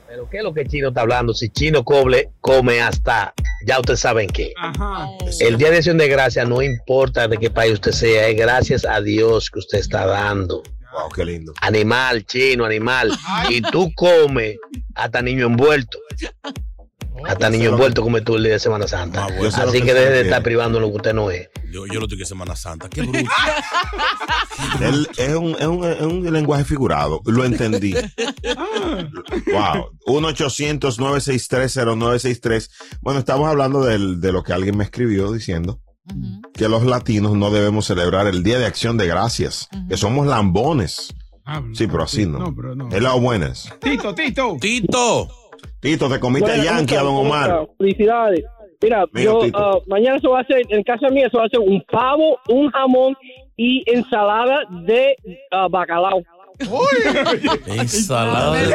Pero 0.08 0.30
qué 0.30 0.38
es 0.38 0.44
lo 0.44 0.54
que 0.54 0.66
Chino 0.66 0.90
está 0.90 1.02
hablando, 1.02 1.34
si 1.34 1.50
Chino 1.50 1.86
Coble 1.86 2.32
come 2.42 2.82
hasta, 2.82 3.34
ya 3.66 3.80
ustedes 3.80 4.00
saben 4.00 4.28
qué. 4.28 4.54
Ajá. 4.58 5.08
El 5.40 5.58
día 5.58 5.70
de 5.70 5.78
acción 5.78 5.98
de 5.98 6.08
gracia 6.08 6.44
no 6.44 6.62
importa 6.62 7.28
de 7.28 7.38
qué 7.38 7.50
país 7.50 7.74
usted 7.74 7.92
sea, 7.92 8.28
es 8.28 8.36
gracias 8.36 8.84
a 8.84 9.00
Dios 9.00 9.50
que 9.50 9.60
usted 9.60 9.80
está 9.80 10.06
dando. 10.06 10.64
Wow, 10.94 11.10
qué 11.16 11.24
lindo. 11.26 11.54
Animal, 11.62 12.26
chino, 12.26 12.66
animal. 12.66 13.12
Y 13.50 13.62
tú 13.62 13.92
comes 13.96 14.58
hasta 14.96 15.22
niño 15.22 15.46
envuelto. 15.48 15.98
Hasta 17.26 17.50
niño 17.50 17.72
envuelto 17.72 18.02
come 18.02 18.22
tú 18.22 18.36
el 18.38 18.44
día 18.44 18.54
de 18.54 18.60
Semana 18.60 18.88
Santa. 18.88 19.28
sé 19.28 19.36
lo 19.44 19.50
Así 19.70 19.80
que 19.80 19.86
que 19.88 19.94
deje 19.94 20.10
de 20.12 20.22
estar 20.22 20.42
privando 20.44 20.80
lo 20.80 20.90
que 20.90 20.96
usted 20.96 21.14
no 21.14 21.30
es. 21.30 21.50
Yo, 21.72 21.86
yo 21.86 22.00
lo 22.00 22.06
estoy 22.06 22.18
que 22.18 22.26
Semana 22.26 22.56
Santa. 22.56 22.90
Qué 22.90 23.02
bruto. 23.04 23.20
Él- 24.82 25.08
es, 25.18 25.36
un, 25.36 25.56
es, 25.60 25.66
un, 25.68 25.84
es 25.86 26.02
un 26.02 26.34
lenguaje 26.34 26.64
figurado. 26.66 27.22
Lo 27.26 27.44
entendí. 27.46 27.94
Wow. 29.52 29.92
1-800-963-0963. 30.08 32.70
Bueno, 33.02 33.20
estamos 33.20 33.48
hablando 33.50 33.84
del- 33.84 34.20
de 34.22 34.32
lo 34.32 34.44
que 34.44 34.54
alguien 34.54 34.78
me 34.78 34.84
escribió 34.84 35.32
diciendo 35.32 35.80
que 36.54 36.68
los 36.68 36.84
latinos 36.84 37.34
no 37.34 37.50
debemos 37.52 37.86
celebrar 37.86 38.28
el 38.28 38.44
Día 38.44 38.60
de 38.60 38.66
Acción 38.66 38.98
de 38.98 39.08
Gracias, 39.08 39.70
que 39.90 39.98
somos 39.98 40.28
lambones. 40.28 41.14
Sí, 41.74 41.88
pero 41.88 42.04
así 42.04 42.26
no. 42.26 42.40
No, 42.40 42.56
pero 42.56 42.76
no. 42.76 42.90
Hello, 42.92 43.20
buenas. 43.20 43.74
Tito, 43.82 44.14
Tito. 44.16 44.58
Tito. 44.60 45.28
Tito, 45.80 46.10
te 46.10 46.20
comiste 46.20 46.50
Bueno, 46.50 46.64
Yankee 46.64 46.96
a 46.96 47.02
don 47.02 47.16
¿cómo 47.16 47.30
Omar. 47.30 47.68
Felicidades. 47.78 48.46
Mira, 48.82 49.06
Mira, 49.12 49.32
yo 49.32 49.42
ah, 49.54 49.78
mañana 49.88 50.18
se 50.20 50.28
va 50.28 50.40
a 50.40 50.42
hacer, 50.42 50.62
en 50.70 50.84
casa 50.84 51.10
mía 51.10 51.28
se 51.30 51.38
va 51.38 51.44
a 51.44 51.46
hacer 51.48 51.60
un 51.60 51.84
pavo, 51.92 52.40
un 52.50 52.70
jamón 52.72 53.16
y 53.56 53.84
ensalada 53.86 54.60
de 54.86 55.16
ah, 55.52 55.68
bacalao. 55.70 56.22
Ensalada 57.66 58.52
de 58.54 58.68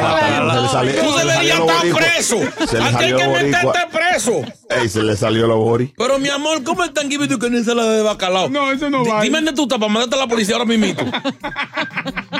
salió- 0.69 1.01
Tú 1.01 1.17
se 1.17 1.25
le 1.25 1.31
deberías 1.33 1.59
estar 1.59 1.81
preso. 1.95 2.37
Se 2.67 2.77
le 2.77 2.83
Aquí 2.85 3.03
hay 3.03 3.13
que 3.13 3.27
meterte 3.27 3.79
preso. 3.91 4.41
Ey, 4.69 4.89
se 4.89 5.03
le 5.03 5.15
salió 5.15 5.47
la 5.47 5.55
bori. 5.55 5.93
Pero 5.97 6.19
mi 6.19 6.29
amor, 6.29 6.63
¿cómo 6.63 6.83
es 6.83 6.93
tan 6.93 7.09
tú 7.09 7.39
con 7.39 7.55
ensalada 7.55 7.93
de 7.93 8.01
bacalao? 8.03 8.49
No, 8.49 8.71
eso 8.71 8.89
no 8.89 9.03
vale. 9.05 9.23
Dime 9.25 9.37
dónde 9.37 9.53
tú 9.53 9.63
estás 9.63 9.79
para 9.79 9.91
mandarte 9.91 10.15
a 10.15 10.19
la 10.19 10.27
policía 10.27 10.55
ahora 10.55 10.65
mismo. 10.65 10.87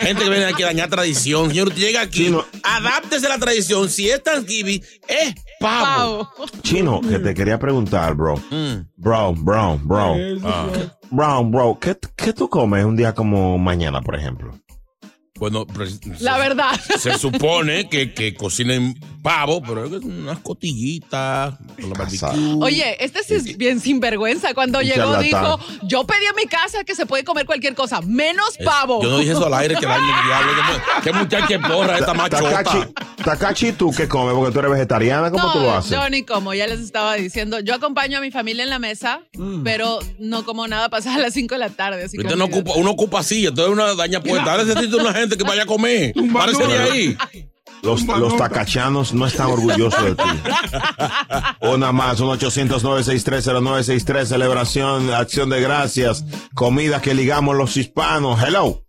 Gente 0.00 0.24
que 0.24 0.30
viene 0.30 0.44
aquí 0.44 0.62
a 0.62 0.66
dañar 0.66 0.90
tradición. 0.90 1.48
Señor, 1.48 1.68
usted 1.68 1.80
llega 1.80 2.02
aquí, 2.02 2.34
adáptese 2.62 3.26
a 3.26 3.30
la 3.30 3.38
tradición. 3.38 3.88
Si 3.88 4.10
es 4.10 4.22
Thanksgiving, 4.22 4.82
es 5.08 5.34
pavo. 5.58 6.28
Chino, 6.62 7.00
que 7.00 7.18
te 7.18 7.32
quería 7.32 7.58
preguntar, 7.58 8.14
bro. 8.14 8.34
Bro, 8.96 9.34
bro, 9.38 9.78
bro. 9.82 10.16
Ah. 10.44 10.66
Bro, 11.10 11.44
bro, 11.46 11.78
¿qué, 11.80 11.96
¿qué 12.14 12.32
tú 12.34 12.48
comes 12.48 12.84
un 12.84 12.94
día 12.94 13.14
como 13.14 13.56
mañana, 13.58 14.02
por 14.02 14.16
ejemplo? 14.16 14.52
Bueno, 15.40 15.66
pues, 15.66 15.98
La 16.20 16.36
verdad. 16.38 16.78
se 16.98 17.18
supone 17.18 17.88
que, 17.88 18.12
que 18.14 18.34
cocinen 18.34 18.94
pavo, 19.22 19.62
pero 19.62 19.84
es 19.86 19.92
unas 20.04 20.38
cotillitas 20.38 21.54
con 21.80 21.90
la 21.90 21.98
barbecue. 21.98 22.54
Oye, 22.60 23.02
este 23.04 23.22
sí 23.24 23.34
es 23.34 23.56
bien 23.56 23.80
sinvergüenza. 23.80 24.54
Cuando 24.54 24.80
llegó 24.82 25.16
dijo, 25.16 25.58
yo 25.82 26.04
pedí 26.06 26.26
a 26.26 26.32
mi 26.34 26.44
casa 26.44 26.84
que 26.84 26.94
se 26.94 27.06
puede 27.06 27.24
comer 27.24 27.46
cualquier 27.46 27.74
cosa, 27.74 28.00
menos 28.02 28.56
pavo. 28.64 29.02
Yo 29.02 29.10
no 29.10 29.18
dije 29.18 29.32
eso 29.32 29.46
al 29.46 29.54
aire, 29.54 29.76
que 29.76 29.84
el 29.86 29.90
aire 29.92 30.06
del 30.06 30.26
diablo. 30.26 30.52
¿Qué, 31.02 31.10
qué 31.10 31.12
muchacha 31.12 31.68
porra 31.68 31.98
esta 31.98 32.14
machota? 32.14 32.50
Takachi, 32.62 32.78
Takachi, 33.24 33.72
¿tú 33.72 33.90
qué 33.96 34.06
comes? 34.08 34.34
Porque 34.34 34.52
tú 34.52 34.58
eres 34.60 34.70
vegetariana, 34.72 35.30
¿cómo 35.30 35.44
no, 35.44 35.52
tú 35.52 35.60
lo 35.60 35.74
haces? 35.74 35.90
yo 35.90 36.08
ni 36.10 36.22
como, 36.22 36.52
ya 36.54 36.66
les 36.66 36.80
estaba 36.80 37.14
diciendo. 37.14 37.60
Yo 37.60 37.74
acompaño 37.74 38.18
a 38.18 38.20
mi 38.20 38.30
familia 38.30 38.62
en 38.64 38.70
la 38.70 38.78
mesa, 38.78 39.20
Mm. 39.36 39.62
pero 39.62 39.98
no 40.18 40.44
como 40.44 40.66
nada 40.68 40.88
pasada 40.90 41.16
a 41.16 41.18
las 41.20 41.32
5 41.34 41.54
de 41.54 41.58
la 41.58 41.70
tarde. 41.70 42.04
Así 42.04 42.18
que 42.18 42.24
Usted 42.24 42.36
no 42.36 42.44
ocupa, 42.46 42.72
uno 42.76 42.90
ocupa 42.90 43.22
silla, 43.22 43.48
entonces 43.48 43.72
una 43.72 43.94
daña 43.94 44.20
puesta. 44.22 44.50
Ahora 44.52 44.64
necesita 44.64 44.96
una 44.96 45.14
gente 45.14 45.29
que 45.36 45.44
vaya 45.44 45.62
a 45.62 45.66
comer. 45.66 46.12
Parece 46.32 46.66
de 46.66 46.78
ahí. 46.78 47.16
Los, 47.82 48.06
los 48.06 48.36
tacachanos 48.36 49.14
no 49.14 49.26
están 49.26 49.46
orgullosos 49.46 50.04
de 50.04 50.14
ti. 50.14 50.22
Una 51.62 51.92
más, 51.92 52.20
un 52.20 52.28
800-963-0963, 52.38 54.24
celebración, 54.24 55.10
acción 55.12 55.48
de 55.48 55.62
gracias, 55.62 56.24
comida 56.54 57.00
que 57.00 57.14
ligamos 57.14 57.56
los 57.56 57.76
hispanos. 57.76 58.38
Hello. 58.42 58.82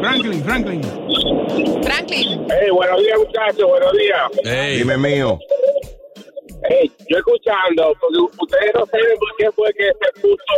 Franklin, 0.00 0.44
Franklin. 0.44 0.80
Franklin. 1.82 2.46
Hey, 2.48 2.70
buenos 2.72 3.02
días, 3.02 3.18
muchachos, 3.18 3.68
buenos 3.68 3.92
días. 3.94 4.30
Dime 4.78 4.96
mío. 4.96 5.38
Hey, 6.68 6.90
yo 7.08 7.18
escuchando, 7.18 7.92
porque 8.00 8.18
ustedes 8.42 8.72
no 8.74 8.86
saben 8.86 9.18
por 9.18 9.36
qué 9.38 9.50
fue 9.52 9.72
que 9.72 9.86
se 9.86 10.20
puso 10.20 10.54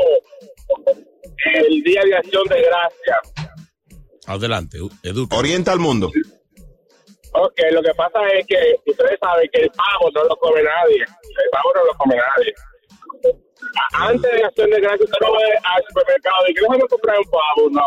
el 1.55 1.83
Día 1.83 2.03
de 2.05 2.17
Acción 2.17 2.45
de 2.49 2.63
Gracias. 2.63 3.52
Adelante, 4.27 4.79
educa. 5.03 5.37
Orienta 5.37 5.73
al 5.73 5.81
mundo. 5.81 6.11
Ok, 7.35 7.59
lo 7.73 7.83
que 7.83 7.95
pasa 7.95 8.21
es 8.39 8.47
que 8.47 8.77
ustedes 8.87 9.19
saben 9.19 9.49
que 9.53 9.63
el 9.63 9.71
pavo 9.71 10.11
no 10.15 10.25
lo 10.25 10.37
come 10.37 10.63
nadie. 10.63 11.01
El 11.01 11.51
pavo 11.51 11.71
no 11.75 11.85
lo 11.87 11.95
come 11.95 12.17
nadie. 12.17 12.55
Antes 13.95 14.31
de 14.31 14.45
Acción 14.45 14.71
de 14.71 14.81
Gracias, 14.81 15.03
usted 15.03 15.19
no 15.21 15.33
va 15.33 15.41
al 15.41 15.83
supermercado 15.89 16.49
y 16.49 16.55
que 16.55 16.61
déjame 16.61 16.89
comprar 16.89 17.19
un 17.19 17.31
pavo, 17.31 17.71
no. 17.71 17.87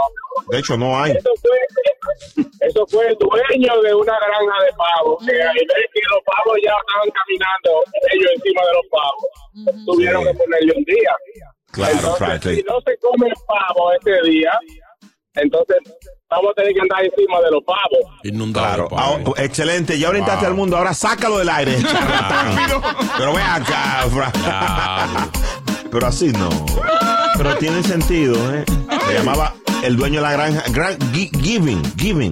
De 0.50 0.60
hecho, 0.60 0.78
no 0.78 0.98
hay. 0.98 1.12
Eso 1.12 1.30
fue, 1.42 2.46
eso 2.62 2.88
fue 2.88 3.08
el 3.08 3.18
dueño 3.20 3.82
de 3.82 3.94
una 3.94 4.18
granja 4.18 4.64
de 4.66 4.72
pavos, 4.74 5.24
que 5.26 5.42
al 5.42 5.54
ver 5.54 5.90
que 5.94 6.02
los 6.10 6.22
pavos 6.26 6.58
ya 6.64 6.74
estaban 6.74 7.10
caminando 7.12 7.84
ellos 8.12 8.32
encima 8.36 8.62
de 8.66 8.74
los 8.74 8.86
pavos, 8.90 9.86
tuvieron 9.86 10.24
que 10.24 10.34
ponerle 10.34 10.74
un 10.76 10.84
día. 10.86 11.12
Claro, 11.72 11.94
Entonces, 11.94 12.56
si 12.56 12.64
no 12.64 12.80
se 12.82 12.98
come 12.98 13.28
el 13.28 13.36
pavo 13.46 13.92
ese 13.94 14.30
día, 14.30 14.58
entonces 15.36 15.78
vamos 16.36 16.52
a 16.52 16.54
tener 16.56 16.74
que 16.74 16.82
andar 16.82 17.04
encima 17.06 17.40
de 17.42 17.52
los 17.52 17.64
pavos. 17.64 18.20
Inundado. 18.24 18.88
Ah, 18.96 19.18
oh, 19.26 19.34
excelente, 19.38 19.98
ya 20.00 20.10
orientaste 20.10 20.42
Wow. 20.46 20.50
al 20.52 20.56
mundo, 20.56 20.78
ahora 20.78 20.94
sácalo 20.94 21.38
del 21.40 21.50
aire. 21.50 21.78
Pero 23.18 23.34
ve 23.34 23.42
acá, 23.42 24.06
Fra- 24.14 25.30
Pero 25.92 26.08
así 26.08 26.28
no. 26.32 26.50
Pero 27.38 27.56
tiene 27.58 27.84
sentido, 27.84 28.36
¿eh? 28.56 28.64
Se 29.08 29.14
llamaba 29.14 29.54
el 29.84 29.96
dueño 29.98 30.16
de 30.16 30.22
la 30.22 30.32
granja, 30.32 30.64
gran, 30.70 30.98
Gi- 31.14 31.32
Giving, 31.42 31.82
Giving. 31.98 32.32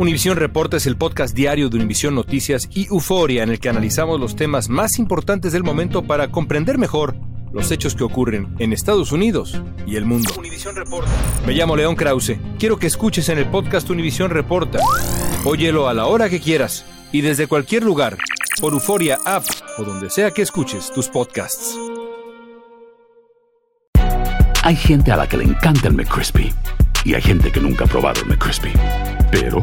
Univisión 0.00 0.38
Reporta 0.38 0.78
es 0.78 0.86
el 0.86 0.96
podcast 0.96 1.34
diario 1.34 1.68
de 1.68 1.76
Univisión 1.76 2.14
Noticias 2.14 2.70
y 2.72 2.86
Euforia 2.86 3.42
en 3.42 3.50
el 3.50 3.60
que 3.60 3.68
analizamos 3.68 4.18
los 4.18 4.34
temas 4.34 4.70
más 4.70 4.98
importantes 4.98 5.52
del 5.52 5.62
momento 5.62 6.04
para 6.04 6.30
comprender 6.30 6.78
mejor 6.78 7.16
los 7.52 7.70
hechos 7.70 7.94
que 7.94 8.02
ocurren 8.02 8.48
en 8.60 8.72
Estados 8.72 9.12
Unidos 9.12 9.60
y 9.86 9.96
el 9.96 10.06
mundo. 10.06 10.32
Me 11.46 11.52
llamo 11.52 11.76
León 11.76 11.96
Krause. 11.96 12.38
Quiero 12.58 12.78
que 12.78 12.86
escuches 12.86 13.28
en 13.28 13.36
el 13.36 13.50
podcast 13.50 13.90
Univisión 13.90 14.30
Reporta. 14.30 14.78
Óyelo 15.44 15.86
a 15.86 15.92
la 15.92 16.06
hora 16.06 16.30
que 16.30 16.40
quieras 16.40 16.86
y 17.12 17.20
desde 17.20 17.46
cualquier 17.46 17.82
lugar 17.82 18.16
por 18.58 18.72
Euforia 18.72 19.18
App 19.26 19.44
o 19.76 19.82
donde 19.82 20.08
sea 20.08 20.30
que 20.30 20.40
escuches 20.40 20.90
tus 20.94 21.08
podcasts. 21.08 21.78
Hay 24.62 24.76
gente 24.76 25.12
a 25.12 25.18
la 25.18 25.28
que 25.28 25.36
le 25.36 25.44
encanta 25.44 25.88
el 25.88 25.94
McCrispy 25.94 26.50
y 27.04 27.12
hay 27.12 27.20
gente 27.20 27.52
que 27.52 27.60
nunca 27.60 27.84
ha 27.84 27.88
probado 27.88 28.22
el 28.22 28.28
McCrispy. 28.28 28.72
Pero 29.30 29.62